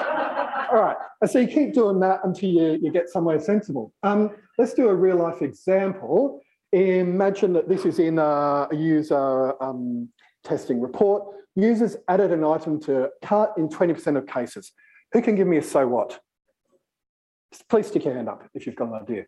All 0.71 0.79
right. 0.79 0.97
So 1.25 1.39
you 1.39 1.47
keep 1.47 1.73
doing 1.73 1.99
that 2.01 2.21
until 2.23 2.49
you, 2.49 2.79
you 2.81 2.91
get 2.91 3.09
somewhere 3.09 3.39
sensible. 3.39 3.93
Um, 4.03 4.31
let's 4.57 4.73
do 4.73 4.89
a 4.89 4.95
real 4.95 5.17
life 5.17 5.41
example. 5.41 6.41
Imagine 6.73 7.53
that 7.53 7.69
this 7.69 7.86
is 7.86 7.99
in 7.99 8.19
a, 8.19 8.67
user 8.73 9.62
um, 9.63 10.10
testing 10.43 10.82
report. 10.82 11.23
Users 11.56 11.95
added 12.08 12.32
an 12.32 12.43
item 12.43 12.80
to 12.82 13.10
cart 13.23 13.51
in 13.58 13.69
20% 13.69 14.17
of 14.17 14.27
cases. 14.27 14.73
Who 15.13 15.21
can 15.21 15.36
give 15.36 15.47
me 15.47 15.58
a 15.58 15.62
so 15.62 15.88
what? 15.88 16.19
Please 17.69 17.88
stick 17.88 18.03
your 18.06 18.13
hand 18.13 18.27
up 18.27 18.43
if 18.53 18.65
you've 18.65 18.75
got 18.75 18.89
an 18.89 18.95
idea. 18.95 19.25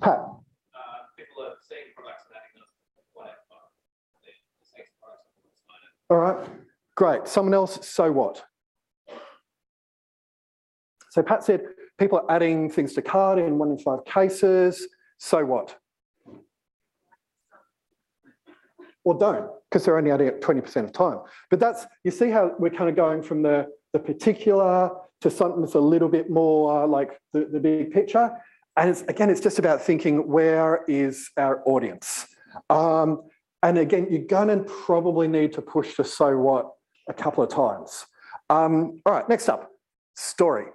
Pat. 0.00 0.18
Uh, 0.18 0.32
people 1.16 1.42
are 1.42 1.54
seeing 1.66 1.80
products 1.96 2.24
and 2.28 2.36
adding 2.36 2.60
them. 2.60 2.68
All 6.10 6.18
right, 6.18 6.46
great. 6.94 7.26
Someone 7.26 7.54
else, 7.54 7.88
so 7.88 8.12
what? 8.12 8.44
So 11.10 11.22
Pat 11.22 11.42
said 11.42 11.62
people 11.98 12.18
are 12.18 12.30
adding 12.30 12.70
things 12.70 12.92
to 12.94 13.02
cart 13.02 13.38
in 13.38 13.58
one 13.58 13.70
in 13.70 13.78
five 13.78 14.04
cases. 14.04 14.86
So 15.18 15.44
what? 15.44 15.76
Or 19.04 19.18
don't, 19.18 19.50
because 19.70 19.84
they're 19.84 19.98
only 19.98 20.10
it 20.10 20.40
20% 20.40 20.84
of 20.84 20.92
time. 20.92 21.18
But 21.50 21.58
that's, 21.58 21.86
you 22.04 22.10
see 22.10 22.30
how 22.30 22.54
we're 22.58 22.70
kind 22.70 22.88
of 22.88 22.94
going 22.94 23.22
from 23.22 23.42
the, 23.42 23.66
the 23.92 23.98
particular 23.98 24.90
to 25.22 25.30
something 25.30 25.60
that's 25.60 25.74
a 25.74 25.80
little 25.80 26.08
bit 26.08 26.30
more 26.30 26.86
like 26.86 27.18
the, 27.32 27.46
the 27.46 27.58
big 27.58 27.92
picture. 27.92 28.30
And 28.76 28.90
it's, 28.90 29.02
again, 29.02 29.28
it's 29.28 29.40
just 29.40 29.58
about 29.58 29.82
thinking 29.82 30.28
where 30.28 30.84
is 30.88 31.30
our 31.36 31.62
audience? 31.66 32.26
Um, 32.70 33.22
and 33.62 33.78
again, 33.78 34.08
you're 34.10 34.24
going 34.24 34.48
to 34.48 34.64
probably 34.64 35.28
need 35.28 35.52
to 35.54 35.62
push 35.62 35.96
the 35.96 36.04
so 36.04 36.36
what 36.36 36.70
a 37.08 37.12
couple 37.12 37.42
of 37.44 37.50
times. 37.50 38.06
Um, 38.50 39.00
all 39.06 39.12
right, 39.12 39.28
next 39.28 39.48
up, 39.48 39.70
story. 40.16 40.66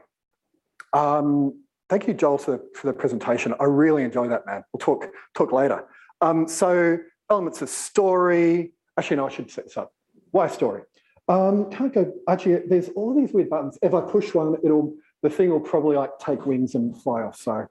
Um, 0.93 1.63
thank 1.89 2.07
you, 2.07 2.13
Joel, 2.13 2.37
for 2.37 2.51
the, 2.51 2.63
for 2.75 2.87
the, 2.87 2.93
presentation. 2.93 3.53
I 3.59 3.65
really 3.65 4.03
enjoy 4.03 4.27
that, 4.29 4.45
man. 4.45 4.63
We'll 4.71 4.79
talk, 4.79 5.07
talk 5.35 5.51
later. 5.51 5.85
Um, 6.21 6.47
so 6.47 6.97
elements 7.29 7.61
of 7.61 7.69
story. 7.69 8.73
Actually, 8.97 9.17
no, 9.17 9.27
I 9.27 9.29
should 9.29 9.51
set 9.51 9.65
this 9.65 9.77
up. 9.77 9.93
Why 10.31 10.47
story? 10.47 10.83
Um, 11.27 11.69
can't 11.69 11.93
go, 11.93 12.13
actually, 12.29 12.67
there's 12.67 12.89
all 12.89 13.13
these 13.13 13.33
weird 13.33 13.49
buttons. 13.49 13.77
If 13.81 13.93
I 13.93 14.01
push 14.01 14.33
one, 14.33 14.55
it'll, 14.63 14.93
the 15.23 15.29
thing 15.29 15.49
will 15.49 15.59
probably 15.59 15.97
like 15.97 16.11
take 16.19 16.45
wings 16.45 16.75
and 16.75 16.95
fly 17.01 17.21
off. 17.21 17.37
So, 17.37 17.67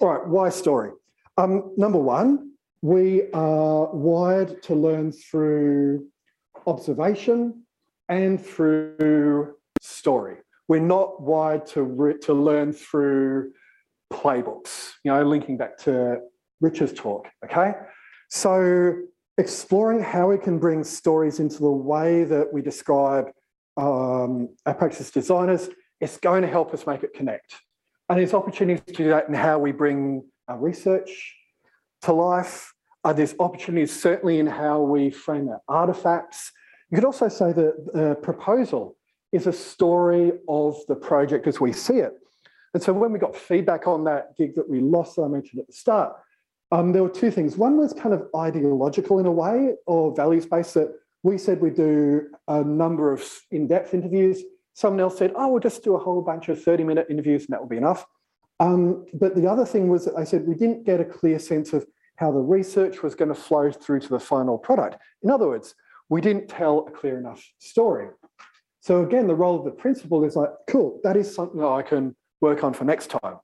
all 0.00 0.08
right, 0.08 0.26
why 0.26 0.50
story? 0.50 0.90
Um, 1.36 1.72
number 1.76 1.98
one, 1.98 2.52
we 2.82 3.30
are 3.32 3.86
wired 3.92 4.62
to 4.64 4.74
learn 4.74 5.12
through 5.12 6.06
observation 6.66 7.62
and 8.08 8.44
through 8.44 9.54
story. 9.80 10.36
We're 10.68 10.80
not 10.80 11.22
wired 11.22 11.66
to, 11.68 12.18
to 12.22 12.34
learn 12.34 12.72
through 12.72 13.52
playbooks, 14.12 14.92
you 15.02 15.12
know, 15.12 15.22
linking 15.22 15.56
back 15.56 15.78
to 15.78 16.20
Richard's 16.60 16.92
talk, 16.92 17.28
okay? 17.44 17.74
So 18.28 19.02
exploring 19.36 20.02
how 20.02 20.28
we 20.28 20.38
can 20.38 20.58
bring 20.58 20.84
stories 20.84 21.40
into 21.40 21.58
the 21.58 21.70
way 21.70 22.24
that 22.24 22.52
we 22.52 22.60
describe 22.60 23.26
um, 23.78 24.48
our 24.66 24.74
practice 24.74 25.10
designers, 25.10 25.70
is 26.00 26.16
going 26.18 26.42
to 26.42 26.48
help 26.48 26.74
us 26.74 26.86
make 26.86 27.02
it 27.02 27.14
connect. 27.14 27.54
And 28.08 28.18
there's 28.18 28.34
opportunities 28.34 28.84
to 28.86 28.92
do 28.92 29.08
that 29.10 29.28
in 29.28 29.34
how 29.34 29.58
we 29.58 29.72
bring 29.72 30.24
our 30.48 30.58
research, 30.58 31.36
to 32.02 32.12
life. 32.12 32.72
Uh, 33.04 33.12
there's 33.12 33.34
opportunities 33.38 33.98
certainly 33.98 34.38
in 34.40 34.46
how 34.46 34.80
we 34.80 35.10
frame 35.10 35.48
our 35.48 35.60
artifacts. 35.68 36.52
You 36.90 36.96
could 36.96 37.04
also 37.04 37.28
say 37.28 37.52
that 37.52 37.92
the 37.92 38.16
proposal 38.22 38.96
is 39.32 39.46
a 39.46 39.52
story 39.52 40.32
of 40.48 40.76
the 40.88 40.96
project 40.96 41.46
as 41.46 41.60
we 41.60 41.72
see 41.72 41.98
it. 41.98 42.14
And 42.74 42.82
so 42.82 42.92
when 42.92 43.12
we 43.12 43.18
got 43.18 43.36
feedback 43.36 43.86
on 43.86 44.04
that 44.04 44.36
gig 44.36 44.54
that 44.56 44.68
we 44.68 44.80
lost 44.80 45.16
that 45.16 45.22
I 45.22 45.28
mentioned 45.28 45.60
at 45.60 45.66
the 45.66 45.72
start, 45.72 46.16
um, 46.70 46.92
there 46.92 47.02
were 47.02 47.08
two 47.08 47.30
things. 47.30 47.56
One 47.56 47.76
was 47.78 47.92
kind 47.92 48.14
of 48.14 48.28
ideological 48.36 49.18
in 49.18 49.26
a 49.26 49.32
way 49.32 49.74
or 49.86 50.14
values-based 50.14 50.74
that 50.74 50.94
we 51.22 51.38
said 51.38 51.60
we'd 51.60 51.74
do 51.74 52.28
a 52.46 52.62
number 52.62 53.12
of 53.12 53.24
in-depth 53.50 53.94
interviews. 53.94 54.42
Someone 54.74 55.00
else 55.00 55.18
said, 55.18 55.32
oh, 55.34 55.48
we'll 55.48 55.60
just 55.60 55.82
do 55.82 55.96
a 55.96 55.98
whole 55.98 56.22
bunch 56.22 56.48
of 56.48 56.62
30-minute 56.62 57.06
interviews 57.10 57.42
and 57.42 57.52
that 57.52 57.60
will 57.60 57.68
be 57.68 57.76
enough. 57.76 58.06
Um, 58.60 59.06
but 59.14 59.34
the 59.34 59.46
other 59.46 59.64
thing 59.64 59.88
was 59.88 60.04
that 60.04 60.16
they 60.16 60.24
said 60.24 60.46
we 60.46 60.54
didn't 60.54 60.84
get 60.84 61.00
a 61.00 61.04
clear 61.04 61.38
sense 61.38 61.72
of 61.72 61.86
how 62.16 62.32
the 62.32 62.40
research 62.40 63.02
was 63.02 63.14
going 63.14 63.28
to 63.28 63.34
flow 63.34 63.70
through 63.70 64.00
to 64.00 64.08
the 64.08 64.20
final 64.20 64.58
product. 64.58 64.96
In 65.22 65.30
other 65.30 65.46
words, 65.46 65.74
we 66.08 66.20
didn't 66.20 66.48
tell 66.48 66.86
a 66.86 66.90
clear 66.90 67.18
enough 67.18 67.44
story. 67.58 68.08
So 68.80 69.04
again, 69.04 69.26
the 69.26 69.34
role 69.34 69.58
of 69.58 69.64
the 69.64 69.70
principle 69.70 70.24
is 70.24 70.34
like, 70.34 70.50
cool, 70.68 71.00
that 71.04 71.16
is 71.16 71.32
something 71.32 71.60
that 71.60 71.66
I 71.66 71.82
can 71.82 72.16
work 72.40 72.64
on 72.64 72.72
for 72.72 72.84
next 72.84 73.08
time. 73.10 73.36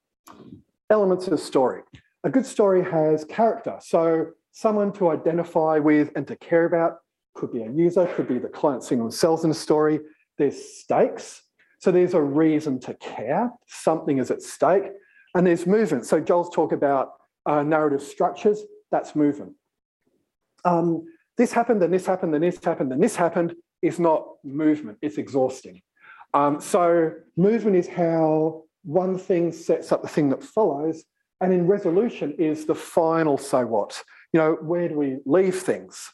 Elements 0.89 1.27
of 1.27 1.39
story. 1.39 1.81
A 2.25 2.29
good 2.29 2.45
story 2.45 2.83
has 2.83 3.23
character. 3.23 3.77
So 3.79 4.31
someone 4.51 4.91
to 4.93 5.11
identify 5.11 5.77
with 5.77 6.11
and 6.15 6.27
to 6.27 6.35
care 6.35 6.65
about 6.65 6.97
could 7.35 7.53
be 7.53 7.61
a 7.61 7.69
user, 7.69 8.07
could 8.15 8.27
be 8.27 8.39
the 8.39 8.47
client 8.47 8.83
seeing 8.83 8.99
themselves 8.99 9.43
in 9.43 9.51
a 9.51 9.53
story. 9.53 9.99
There's 10.39 10.59
stakes. 10.79 11.43
So 11.79 11.91
there's 11.91 12.15
a 12.15 12.21
reason 12.21 12.79
to 12.79 12.95
care. 12.95 13.51
Something 13.67 14.17
is 14.17 14.31
at 14.31 14.41
stake. 14.41 14.85
And 15.35 15.45
there's 15.45 15.67
movement. 15.67 16.07
So 16.07 16.19
Joel's 16.19 16.49
talk 16.49 16.71
about 16.71 17.11
uh, 17.45 17.61
narrative 17.61 18.01
structures, 18.01 18.63
that's 18.91 19.15
movement. 19.15 19.53
Um, 20.63 21.05
this 21.37 21.51
happened, 21.51 21.83
and 21.83 21.93
this 21.93 22.07
happened, 22.07 22.33
and 22.33 22.43
this 22.43 22.63
happened, 22.63 22.91
and 22.91 23.03
this 23.03 23.15
happened 23.15 23.53
is 23.83 23.99
not 23.99 24.25
movement, 24.43 24.97
it's 25.03 25.19
exhausting. 25.19 25.81
Um, 26.33 26.59
so 26.59 27.11
movement 27.37 27.75
is 27.75 27.87
how 27.87 28.63
one 28.83 29.15
thing 29.19 29.51
sets 29.51 29.91
up 29.91 30.01
the 30.01 30.07
thing 30.07 30.29
that 30.29 30.43
follows, 30.43 31.03
and 31.41 31.53
in 31.53 31.67
resolution 31.67 32.33
is 32.37 32.65
the 32.65 32.75
final 32.75 33.37
so 33.37 33.65
what. 33.65 34.01
You 34.33 34.39
know, 34.39 34.57
where 34.61 34.89
do 34.89 34.95
we 34.95 35.17
leave 35.25 35.55
things? 35.55 36.11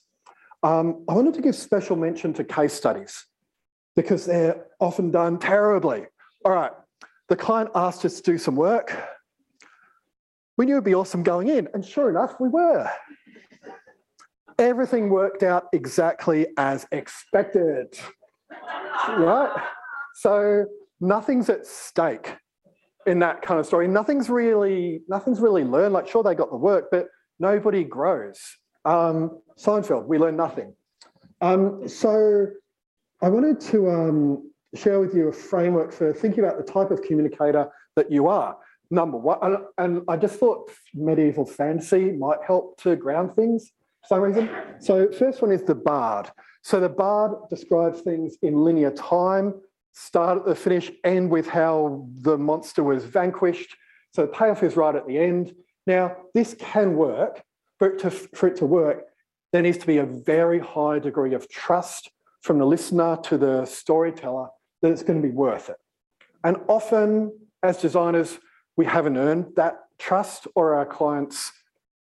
Um, 0.63 1.03
I 1.09 1.13
wanted 1.13 1.33
to 1.35 1.41
give 1.41 1.55
special 1.55 1.95
mention 1.95 2.33
to 2.33 2.43
case 2.43 2.73
studies 2.73 3.25
because 3.95 4.25
they're 4.25 4.65
often 4.79 5.11
done 5.11 5.39
terribly. 5.39 6.05
All 6.45 6.51
right, 6.51 6.71
the 7.29 7.35
client 7.35 7.71
asked 7.75 8.05
us 8.05 8.21
to 8.21 8.31
do 8.31 8.37
some 8.37 8.55
work 8.55 8.95
we 10.61 10.65
knew 10.65 10.73
it'd 10.73 10.83
be 10.83 10.93
awesome 10.93 11.23
going 11.23 11.47
in. 11.47 11.67
And 11.73 11.83
sure 11.83 12.09
enough, 12.11 12.35
we 12.39 12.47
were. 12.47 12.87
Everything 14.59 15.09
worked 15.09 15.41
out 15.41 15.65
exactly 15.73 16.45
as 16.55 16.85
expected. 16.91 17.97
Right? 19.07 19.51
So 20.13 20.65
nothing's 20.99 21.49
at 21.49 21.65
stake 21.65 22.35
in 23.05 23.19
that 23.19 23.41
kind 23.41 23.59
of 23.59 23.65
story. 23.65 23.87
Nothing's 23.87 24.29
really, 24.29 25.01
nothing's 25.07 25.39
really 25.39 25.63
learned. 25.63 25.93
Like, 25.93 26.07
sure, 26.07 26.23
they 26.23 26.35
got 26.35 26.49
the 26.49 26.57
work, 26.57 26.85
but 26.91 27.07
nobody 27.39 27.83
grows. 27.83 28.39
Um, 28.85 29.41
Seinfeld, 29.59 30.05
we 30.05 30.17
learn 30.17 30.35
nothing. 30.35 30.73
Um, 31.41 31.87
so 31.87 32.47
I 33.21 33.29
wanted 33.29 33.59
to 33.71 33.89
um, 33.89 34.51
share 34.75 34.99
with 34.99 35.13
you 35.13 35.29
a 35.29 35.33
framework 35.33 35.91
for 35.91 36.13
thinking 36.13 36.43
about 36.43 36.57
the 36.57 36.71
type 36.71 36.91
of 36.91 37.01
communicator 37.01 37.69
that 37.95 38.11
you 38.11 38.27
are. 38.27 38.57
Number 38.89 39.17
one, 39.17 39.37
and, 39.41 39.57
and 39.77 40.01
I 40.07 40.17
just 40.17 40.35
thought 40.35 40.69
medieval 40.93 41.45
fantasy 41.45 42.11
might 42.11 42.39
help 42.45 42.79
to 42.81 42.95
ground 42.95 43.35
things 43.35 43.71
for 44.01 44.15
some 44.15 44.21
reason. 44.21 44.49
So 44.79 45.11
first 45.11 45.41
one 45.41 45.51
is 45.51 45.63
the 45.63 45.75
bard. 45.75 46.29
So 46.63 46.79
the 46.79 46.89
bard 46.89 47.31
describes 47.49 48.01
things 48.01 48.37
in 48.41 48.55
linear 48.55 48.91
time, 48.91 49.53
start 49.93 50.39
at 50.39 50.45
the 50.45 50.55
finish, 50.55 50.91
end 51.03 51.29
with 51.29 51.47
how 51.47 52.07
the 52.19 52.37
monster 52.37 52.83
was 52.83 53.05
vanquished. 53.05 53.75
So 54.13 54.23
the 54.23 54.31
payoff 54.31 54.63
is 54.63 54.75
right 54.75 54.95
at 54.95 55.07
the 55.07 55.17
end. 55.17 55.53
Now, 55.87 56.15
this 56.33 56.55
can 56.59 56.95
work, 56.95 57.43
but 57.79 57.99
to, 57.99 58.11
for 58.11 58.47
it 58.47 58.55
to 58.57 58.65
work, 58.65 59.05
there 59.51 59.61
needs 59.61 59.77
to 59.79 59.87
be 59.87 59.97
a 59.97 60.05
very 60.05 60.59
high 60.59 60.99
degree 60.99 61.33
of 61.33 61.49
trust 61.49 62.09
from 62.41 62.57
the 62.57 62.65
listener 62.65 63.17
to 63.23 63.37
the 63.37 63.65
storyteller 63.65 64.47
that 64.81 64.91
it's 64.91 65.03
going 65.03 65.21
to 65.21 65.27
be 65.27 65.33
worth 65.33 65.69
it. 65.69 65.77
And 66.43 66.57
often, 66.67 67.31
as 67.61 67.77
designers, 67.77 68.39
we 68.77 68.85
haven't 68.85 69.17
earned 69.17 69.53
that 69.55 69.75
trust 69.99 70.47
or 70.55 70.73
our 70.75 70.85
clients 70.85 71.51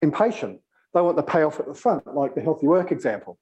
impatient. 0.01 0.61
They 0.93 1.01
want 1.01 1.17
the 1.17 1.23
payoff 1.23 1.59
at 1.59 1.67
the 1.67 1.73
front, 1.73 2.07
like 2.15 2.35
the 2.35 2.41
healthy 2.41 2.67
work 2.67 2.91
example. 2.91 3.37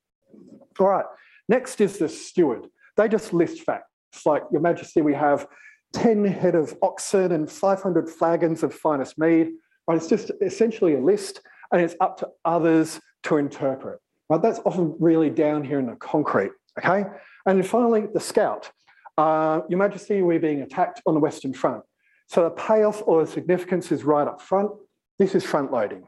All 0.80 0.88
right, 0.88 1.06
next 1.48 1.82
is 1.82 1.98
the 1.98 2.10
steward. 2.10 2.68
They 2.96 3.08
just 3.08 3.34
list 3.34 3.62
facts, 3.62 3.92
like, 4.26 4.44
Your 4.52 4.62
Majesty, 4.62 5.02
we 5.02 5.14
have 5.14 5.48
10 5.94 6.26
head 6.26 6.56
of 6.56 6.76
oxen 6.82 7.32
and 7.32 7.50
500 7.50 8.10
flagons 8.10 8.64
of 8.64 8.74
finest 8.74 9.18
mead. 9.18 9.50
Right, 9.88 9.98
it's 9.98 10.08
just 10.08 10.32
essentially 10.42 10.96
a 10.96 11.00
list, 11.00 11.42
and 11.72 11.82
it's 11.82 11.96
up 12.02 12.18
to 12.18 12.30
others 12.44 13.00
to 13.24 13.38
interpret. 13.38 14.00
Right, 14.30 14.42
that's 14.42 14.60
often 14.66 14.96
really 15.00 15.30
down 15.30 15.64
here 15.64 15.80
in 15.80 15.86
the 15.86 15.96
concrete. 15.96 16.52
Okay, 16.78 17.06
and 17.46 17.60
then 17.60 17.64
finally, 17.64 18.08
the 18.14 18.20
scout. 18.20 18.72
Uh, 19.18 19.62
Your 19.70 19.80
Majesty, 19.80 20.22
we're 20.22 20.40
being 20.40 20.62
attacked 20.62 21.02
on 21.06 21.14
the 21.14 21.20
Western 21.20 21.54
Front. 21.54 21.84
So 22.28 22.44
the 22.44 22.52
payoff 22.52 23.02
or 23.06 23.26
the 23.26 23.32
significance 23.32 23.92
is 23.92 24.04
right 24.04 24.28
up 24.28 24.42
front. 24.42 24.72
This 25.18 25.34
is 25.34 25.44
front 25.44 25.72
loading. 25.72 26.04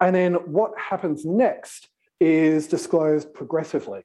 And 0.00 0.14
then 0.14 0.34
what 0.34 0.72
happens 0.78 1.24
next 1.24 1.88
is 2.20 2.66
disclosed 2.66 3.32
progressively. 3.34 4.02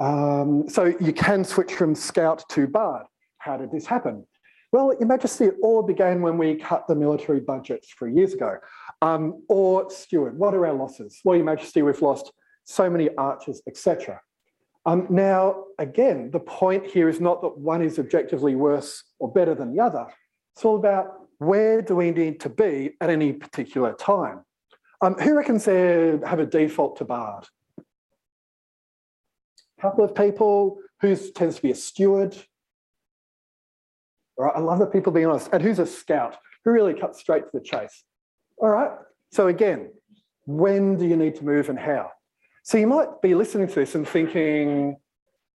Um, 0.00 0.68
so 0.68 0.84
you 1.00 1.12
can 1.12 1.44
switch 1.44 1.72
from 1.72 1.94
scout 1.94 2.44
to 2.50 2.66
bard. 2.66 3.06
How 3.38 3.56
did 3.56 3.70
this 3.70 3.86
happen? 3.86 4.26
Well, 4.72 4.92
Your 4.98 5.06
Majesty, 5.06 5.44
it 5.44 5.54
all 5.62 5.82
began 5.82 6.20
when 6.20 6.36
we 6.36 6.56
cut 6.56 6.88
the 6.88 6.96
military 6.96 7.38
budget 7.40 7.86
three 7.96 8.12
years 8.12 8.34
ago. 8.34 8.58
Um, 9.02 9.44
or 9.48 9.88
steward, 9.90 10.36
what 10.36 10.52
are 10.54 10.66
our 10.66 10.72
losses? 10.72 11.20
Well, 11.24 11.36
Your 11.36 11.44
Majesty, 11.44 11.82
we've 11.82 12.02
lost 12.02 12.32
so 12.64 12.90
many 12.90 13.14
archers, 13.16 13.62
etc. 13.68 14.20
Um, 14.86 15.06
now, 15.08 15.66
again, 15.78 16.30
the 16.30 16.40
point 16.40 16.86
here 16.86 17.08
is 17.08 17.20
not 17.20 17.40
that 17.42 17.56
one 17.56 17.82
is 17.82 17.98
objectively 17.98 18.54
worse 18.56 19.04
or 19.18 19.32
better 19.32 19.54
than 19.54 19.74
the 19.74 19.80
other. 19.80 20.06
It's 20.54 20.64
all 20.64 20.76
about 20.76 21.28
where 21.38 21.80
do 21.80 21.96
we 21.96 22.10
need 22.10 22.40
to 22.40 22.48
be 22.48 22.96
at 23.00 23.10
any 23.10 23.32
particular 23.32 23.94
time. 23.94 24.44
Um, 25.00 25.14
who 25.14 25.36
reckons 25.36 25.64
they 25.64 26.18
have 26.26 26.38
a 26.38 26.46
default 26.46 26.96
to 26.96 27.04
Bard? 27.04 27.46
Couple 29.84 30.02
of 30.02 30.14
people. 30.14 30.78
Who 31.02 31.14
tends 31.14 31.56
to 31.56 31.62
be 31.62 31.70
a 31.70 31.74
steward? 31.74 32.34
All 34.38 34.46
right, 34.46 34.54
I 34.56 34.60
love 34.60 34.78
that 34.78 34.90
people 34.90 35.12
being 35.12 35.26
honest. 35.26 35.50
And 35.52 35.62
who's 35.62 35.78
a 35.78 35.84
scout? 35.84 36.38
Who 36.64 36.70
really 36.70 36.94
cuts 36.94 37.20
straight 37.20 37.42
to 37.42 37.50
the 37.52 37.60
chase? 37.60 38.02
All 38.56 38.70
right, 38.70 38.92
so 39.30 39.48
again, 39.48 39.90
when 40.46 40.96
do 40.96 41.06
you 41.06 41.16
need 41.16 41.34
to 41.34 41.44
move 41.44 41.68
and 41.68 41.78
how? 41.78 42.10
So 42.62 42.78
you 42.78 42.86
might 42.86 43.20
be 43.20 43.34
listening 43.34 43.68
to 43.68 43.74
this 43.74 43.94
and 43.94 44.08
thinking, 44.08 44.96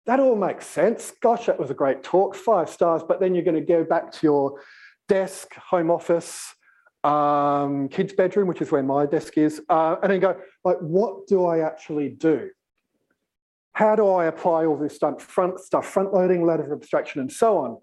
that 0.07 0.21
all 0.21 0.37
makes 0.37 0.67
sense. 0.67 1.13
Gosh, 1.21 1.45
that 1.45 1.61
was 1.61 1.69
a 1.69 1.75
great 1.75 2.03
talk, 2.03 2.35
five 2.35 2.71
stars, 2.71 3.03
but 3.07 3.21
then 3.21 3.35
you're 3.35 3.45
going 3.45 3.57
to 3.57 3.61
go 3.61 3.85
back 3.85 4.11
to 4.11 4.19
your 4.23 4.59
desk, 5.07 5.55
home 5.57 5.91
office, 5.91 6.55
um, 7.03 7.91
kids' 7.91 8.15
bedroom, 8.15 8.49
which 8.49 8.63
is 8.63 8.73
where 8.73 8.83
my 8.83 9.05
desk 9.05 9.37
is, 9.37 9.61
uh, 9.69 9.97
and 10.03 10.11
then 10.11 10.21
go, 10.21 10.35
like, 10.65 10.79
what 10.79 11.27
do 11.27 11.45
I 11.45 11.59
actually 11.59 12.09
do? 12.09 12.49
How 13.75 13.97
do 13.97 14.09
I 14.09 14.27
apply 14.27 14.67
all 14.67 14.77
this 14.77 14.95
stuff, 14.95 15.21
front 15.21 15.59
stuff, 15.59 15.87
front 15.87 16.15
loading, 16.15 16.47
ladder 16.47 16.65
of 16.65 16.73
abstraction, 16.73 17.21
and 17.21 17.31
so 17.31 17.59
on? 17.59 17.79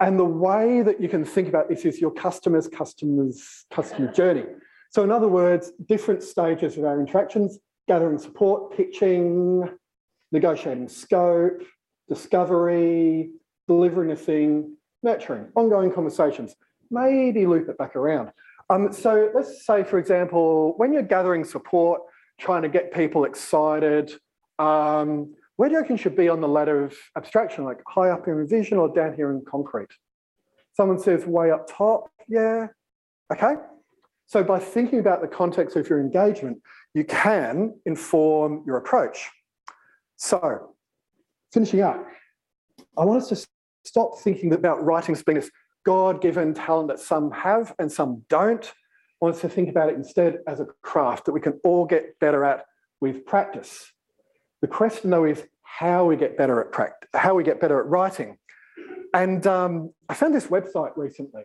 And 0.00 0.18
the 0.18 0.24
way 0.24 0.82
that 0.82 1.00
you 1.00 1.08
can 1.08 1.24
think 1.24 1.48
about 1.48 1.68
this 1.68 1.84
is 1.84 2.00
your 2.00 2.10
customer's 2.10 2.66
customer's 2.66 3.66
customer 3.70 4.10
journey. 4.10 4.44
So 4.90 5.04
in 5.04 5.10
other 5.10 5.28
words, 5.28 5.72
different 5.86 6.22
stages 6.22 6.78
of 6.78 6.84
our 6.84 6.98
interactions, 6.98 7.58
gathering 7.86 8.18
support, 8.18 8.74
pitching, 8.76 9.68
negotiating 10.32 10.88
scope, 10.88 11.62
discovery, 12.08 13.30
delivering 13.68 14.12
a 14.12 14.16
thing, 14.16 14.76
nurturing, 15.02 15.48
ongoing 15.54 15.92
conversations, 15.92 16.56
maybe 16.90 17.46
loop 17.46 17.68
it 17.68 17.76
back 17.76 17.96
around. 17.96 18.30
Um, 18.70 18.92
so 18.92 19.30
let's 19.34 19.66
say, 19.66 19.84
for 19.84 19.98
example, 19.98 20.74
when 20.78 20.92
you're 20.92 21.02
gathering 21.02 21.44
support, 21.44 22.00
trying 22.38 22.62
to 22.62 22.68
get 22.68 22.92
people 22.92 23.24
excited, 23.24 24.12
um, 24.58 25.34
where 25.56 25.68
do 25.68 25.74
you 25.74 25.80
reckon 25.80 25.96
should 25.96 26.16
be 26.16 26.28
on 26.28 26.40
the 26.40 26.48
ladder 26.48 26.84
of 26.84 26.96
abstraction, 27.16 27.64
like 27.64 27.80
high 27.86 28.10
up 28.10 28.26
in 28.26 28.46
vision 28.46 28.78
or 28.78 28.92
down 28.92 29.14
here 29.14 29.30
in 29.30 29.42
concrete? 29.48 29.90
Someone 30.76 30.98
says 30.98 31.24
way 31.26 31.50
up 31.50 31.68
top, 31.70 32.10
yeah, 32.28 32.66
okay. 33.32 33.54
So 34.26 34.42
by 34.42 34.58
thinking 34.58 34.98
about 34.98 35.20
the 35.20 35.28
context 35.28 35.76
of 35.76 35.88
your 35.88 36.00
engagement, 36.00 36.60
you 36.94 37.04
can 37.04 37.74
inform 37.86 38.64
your 38.66 38.78
approach. 38.78 39.30
So 40.16 40.74
finishing 41.52 41.82
up, 41.82 42.04
I 42.98 43.04
want 43.04 43.22
us 43.22 43.28
to 43.28 43.46
stop 43.84 44.18
thinking 44.18 44.52
about 44.52 44.82
writing 44.82 45.16
being 45.26 45.36
this 45.36 45.50
God-given 45.84 46.54
talent 46.54 46.88
that 46.88 46.98
some 46.98 47.30
have 47.30 47.74
and 47.78 47.92
some 47.92 48.24
don't. 48.28 48.64
I 48.64 48.72
want 49.20 49.36
us 49.36 49.40
to 49.42 49.48
think 49.48 49.68
about 49.68 49.90
it 49.90 49.96
instead 49.96 50.38
as 50.48 50.60
a 50.60 50.66
craft 50.82 51.26
that 51.26 51.32
we 51.32 51.40
can 51.40 51.60
all 51.62 51.84
get 51.84 52.18
better 52.18 52.44
at 52.44 52.64
with 53.00 53.26
practice. 53.26 53.92
The 54.64 54.68
question 54.68 55.10
though 55.10 55.26
is 55.26 55.42
how 55.60 56.06
we 56.06 56.16
get 56.16 56.38
better 56.38 56.58
at 56.58 56.72
practice, 56.72 57.10
how 57.12 57.34
we 57.34 57.44
get 57.44 57.60
better 57.60 57.80
at 57.80 57.86
writing. 57.86 58.38
And 59.12 59.46
um, 59.46 59.92
I 60.08 60.14
found 60.14 60.34
this 60.34 60.46
website 60.46 60.96
recently. 60.96 61.42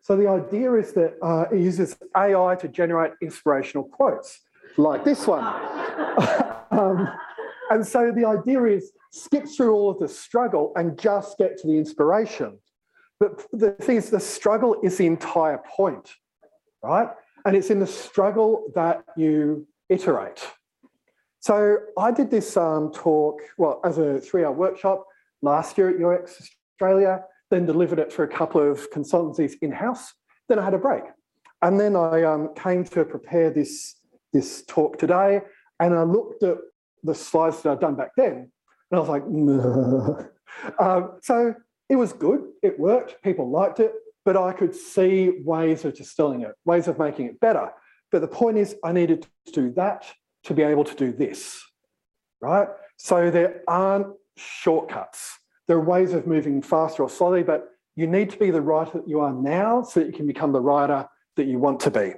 So 0.00 0.16
the 0.16 0.28
idea 0.28 0.72
is 0.72 0.94
that 0.94 1.18
uh, 1.22 1.44
it 1.52 1.58
uses 1.60 1.94
AI 2.16 2.56
to 2.58 2.68
generate 2.68 3.12
inspirational 3.20 3.84
quotes, 3.84 4.40
like 4.78 5.04
this 5.04 5.26
one. 5.26 5.44
um, 6.70 7.06
and 7.68 7.86
so 7.86 8.10
the 8.10 8.24
idea 8.24 8.64
is 8.64 8.92
skip 9.12 9.44
through 9.46 9.74
all 9.74 9.90
of 9.90 9.98
the 9.98 10.08
struggle 10.08 10.72
and 10.74 10.98
just 10.98 11.36
get 11.36 11.58
to 11.58 11.66
the 11.66 11.76
inspiration. 11.76 12.58
But 13.20 13.44
the 13.52 13.72
thing 13.72 13.98
is, 13.98 14.08
the 14.08 14.20
struggle 14.20 14.76
is 14.82 14.96
the 14.96 15.04
entire 15.04 15.60
point, 15.76 16.14
right? 16.82 17.10
And 17.44 17.58
it's 17.58 17.68
in 17.68 17.78
the 17.78 17.86
struggle 17.86 18.72
that 18.74 19.04
you 19.18 19.66
iterate. 19.90 20.42
So 21.44 21.76
I 21.98 22.10
did 22.10 22.30
this 22.30 22.56
um, 22.56 22.90
talk, 22.90 23.42
well, 23.58 23.78
as 23.84 23.98
a 23.98 24.18
three-hour 24.18 24.52
workshop 24.52 25.06
last 25.42 25.76
year 25.76 25.90
at 25.90 26.02
UX 26.02 26.40
Australia, 26.72 27.20
then 27.50 27.66
delivered 27.66 27.98
it 27.98 28.10
for 28.10 28.24
a 28.24 28.28
couple 28.28 28.62
of 28.62 28.90
consultancies 28.90 29.52
in-house. 29.60 30.14
Then 30.48 30.58
I 30.58 30.64
had 30.64 30.72
a 30.72 30.78
break. 30.78 31.02
And 31.60 31.78
then 31.78 31.96
I 31.96 32.22
um, 32.22 32.54
came 32.54 32.82
to 32.84 33.04
prepare 33.04 33.50
this, 33.50 33.96
this 34.32 34.64
talk 34.66 34.96
today, 34.96 35.42
and 35.80 35.92
I 35.94 36.04
looked 36.04 36.42
at 36.44 36.56
the 37.02 37.14
slides 37.14 37.60
that 37.60 37.72
I'd 37.72 37.80
done 37.80 37.96
back 37.96 38.12
then, 38.16 38.50
and 38.90 38.94
I 38.94 38.98
was 38.98 39.10
like, 39.10 39.24
um, 40.80 41.18
so 41.20 41.54
it 41.90 41.96
was 41.96 42.14
good, 42.14 42.40
it 42.62 42.80
worked, 42.80 43.22
people 43.22 43.50
liked 43.50 43.80
it, 43.80 43.92
but 44.24 44.38
I 44.38 44.54
could 44.54 44.74
see 44.74 45.40
ways 45.44 45.84
of 45.84 45.94
distilling 45.94 46.40
it, 46.40 46.52
ways 46.64 46.88
of 46.88 46.98
making 46.98 47.26
it 47.26 47.38
better. 47.38 47.70
But 48.10 48.22
the 48.22 48.28
point 48.28 48.56
is, 48.56 48.76
I 48.82 48.92
needed 48.92 49.26
to 49.44 49.52
do 49.52 49.70
that 49.72 50.06
to 50.44 50.54
be 50.54 50.62
able 50.62 50.84
to 50.84 50.94
do 50.94 51.12
this, 51.12 51.62
right? 52.40 52.68
So 52.96 53.30
there 53.30 53.62
aren't 53.66 54.08
shortcuts. 54.36 55.38
There 55.66 55.76
are 55.76 55.84
ways 55.84 56.12
of 56.12 56.26
moving 56.26 56.62
faster 56.62 57.02
or 57.02 57.10
slowly, 57.10 57.42
but 57.42 57.68
you 57.96 58.06
need 58.06 58.30
to 58.30 58.38
be 58.38 58.50
the 58.50 58.60
writer 58.60 58.98
that 58.98 59.08
you 59.08 59.20
are 59.20 59.32
now 59.32 59.82
so 59.82 60.00
that 60.00 60.06
you 60.06 60.12
can 60.12 60.26
become 60.26 60.52
the 60.52 60.60
writer 60.60 61.08
that 61.36 61.46
you 61.46 61.58
want 61.58 61.80
to 61.80 61.90
be. 61.90 62.14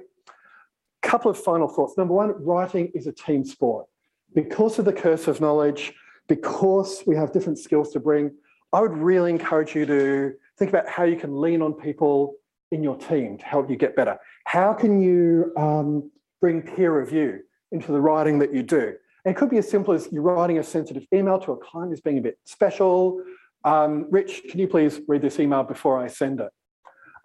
Couple 1.01 1.31
of 1.31 1.37
final 1.37 1.67
thoughts. 1.67 1.97
Number 1.97 2.13
one, 2.13 2.33
writing 2.43 2.91
is 2.93 3.07
a 3.07 3.11
team 3.11 3.45
sport. 3.45 3.85
Because 4.33 4.77
of 4.77 4.85
the 4.85 4.93
curse 4.93 5.27
of 5.27 5.39
knowledge, 5.39 5.93
because 6.27 7.03
we 7.07 7.15
have 7.15 7.31
different 7.31 7.59
skills 7.59 7.91
to 7.93 7.99
bring, 7.99 8.31
I 8.73 8.81
would 8.81 8.97
really 8.97 9.29
encourage 9.29 9.73
you 9.73 9.85
to 9.85 10.33
think 10.57 10.69
about 10.69 10.89
how 10.89 11.03
you 11.03 11.15
can 11.15 11.39
lean 11.39 11.61
on 11.61 11.73
people 11.73 12.35
in 12.71 12.83
your 12.83 12.97
team 12.97 13.37
to 13.37 13.45
help 13.45 13.69
you 13.69 13.77
get 13.77 13.95
better. 13.95 14.17
How 14.45 14.73
can 14.73 15.01
you 15.01 15.53
um, 15.55 16.11
bring 16.41 16.61
peer 16.61 16.99
review 16.99 17.43
into 17.71 17.91
the 17.91 18.01
writing 18.01 18.39
that 18.39 18.53
you 18.53 18.63
do? 18.63 18.93
And 19.25 19.35
it 19.35 19.37
could 19.37 19.49
be 19.49 19.57
as 19.57 19.69
simple 19.69 19.93
as 19.93 20.09
you're 20.11 20.21
writing 20.21 20.59
a 20.59 20.63
sensitive 20.63 21.05
email 21.13 21.39
to 21.39 21.51
a 21.51 21.57
client 21.57 21.91
who's 21.91 22.01
being 22.01 22.17
a 22.17 22.21
bit 22.21 22.37
special. 22.45 23.21
Um, 23.63 24.07
Rich, 24.09 24.43
can 24.49 24.59
you 24.59 24.67
please 24.67 25.01
read 25.07 25.21
this 25.21 25.39
email 25.39 25.63
before 25.63 25.99
I 26.01 26.07
send 26.07 26.39
it? 26.39 26.51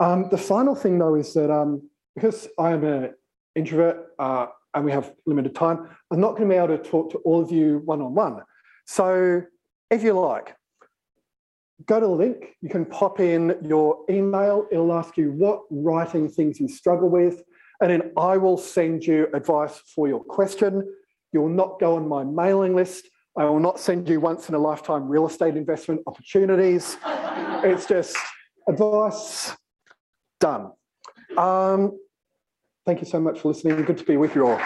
Um, 0.01 0.29
the 0.31 0.39
final 0.39 0.75
thing 0.75 0.99
though 0.99 1.15
is 1.15 1.33
that 1.35 1.51
um, 1.51 1.89
because 2.15 2.49
I'm 2.59 2.85
an 2.85 3.15
introvert 3.55 4.09
uh, 4.19 4.47
and 4.75 4.85
we 4.85 4.93
have 4.93 5.13
limited 5.27 5.55
time, 5.55 5.89
I'm 6.11 6.21
not 6.21 6.31
going 6.37 6.49
to 6.49 6.55
be 6.55 6.59
able 6.59 6.77
to 6.77 6.83
talk 6.83 7.13
to 7.13 7.19
all 7.19 7.41
of 7.41 7.53
you 7.53 7.83
one-on-one. 7.85 8.33
-on 8.33 8.39
-one. 8.39 8.45
So 8.87 9.43
if 9.91 10.03
you 10.03 10.13
like, 10.19 10.57
go 11.87 12.01
to 12.01 12.07
the 12.07 12.13
link. 12.13 12.57
You 12.61 12.69
can 12.69 12.85
pop 12.85 13.21
in 13.21 13.59
your 13.63 14.05
email. 14.11 14.67
It'll 14.71 14.93
ask 14.93 15.17
you 15.17 15.33
what 15.33 15.63
writing 15.71 16.29
things 16.29 16.61
you 16.61 16.69
struggle 16.69 17.09
with. 17.09 17.43
And 17.83 17.91
then 17.91 18.13
I 18.17 18.37
will 18.37 18.57
send 18.57 19.05
you 19.05 19.27
advice 19.35 19.83
for 19.93 20.07
your 20.07 20.23
question. 20.23 20.89
You 21.33 21.41
will 21.41 21.49
not 21.49 21.81
go 21.81 21.97
on 21.97 22.09
my 22.09 22.23
mailing 22.23 22.77
list. 22.77 23.09
I 23.37 23.45
will 23.45 23.59
not 23.59 23.81
send 23.81 24.09
you 24.09 24.21
once 24.21 24.49
in 24.49 24.55
a 24.55 24.59
lifetime 24.59 25.09
real 25.09 25.27
estate 25.27 25.57
investment 25.57 26.01
opportunities. 26.07 26.97
it's 27.05 27.87
just 27.87 28.17
advice 28.69 29.57
done. 30.39 30.71
Um, 31.37 31.99
thank 32.87 33.01
you 33.01 33.07
so 33.07 33.21
much 33.21 33.41
for 33.41 33.49
listening. 33.49 33.83
Good 33.83 33.99
to 33.99 34.05
be 34.05 34.17
with 34.17 34.37
you 34.37 34.47
all. 34.47 34.61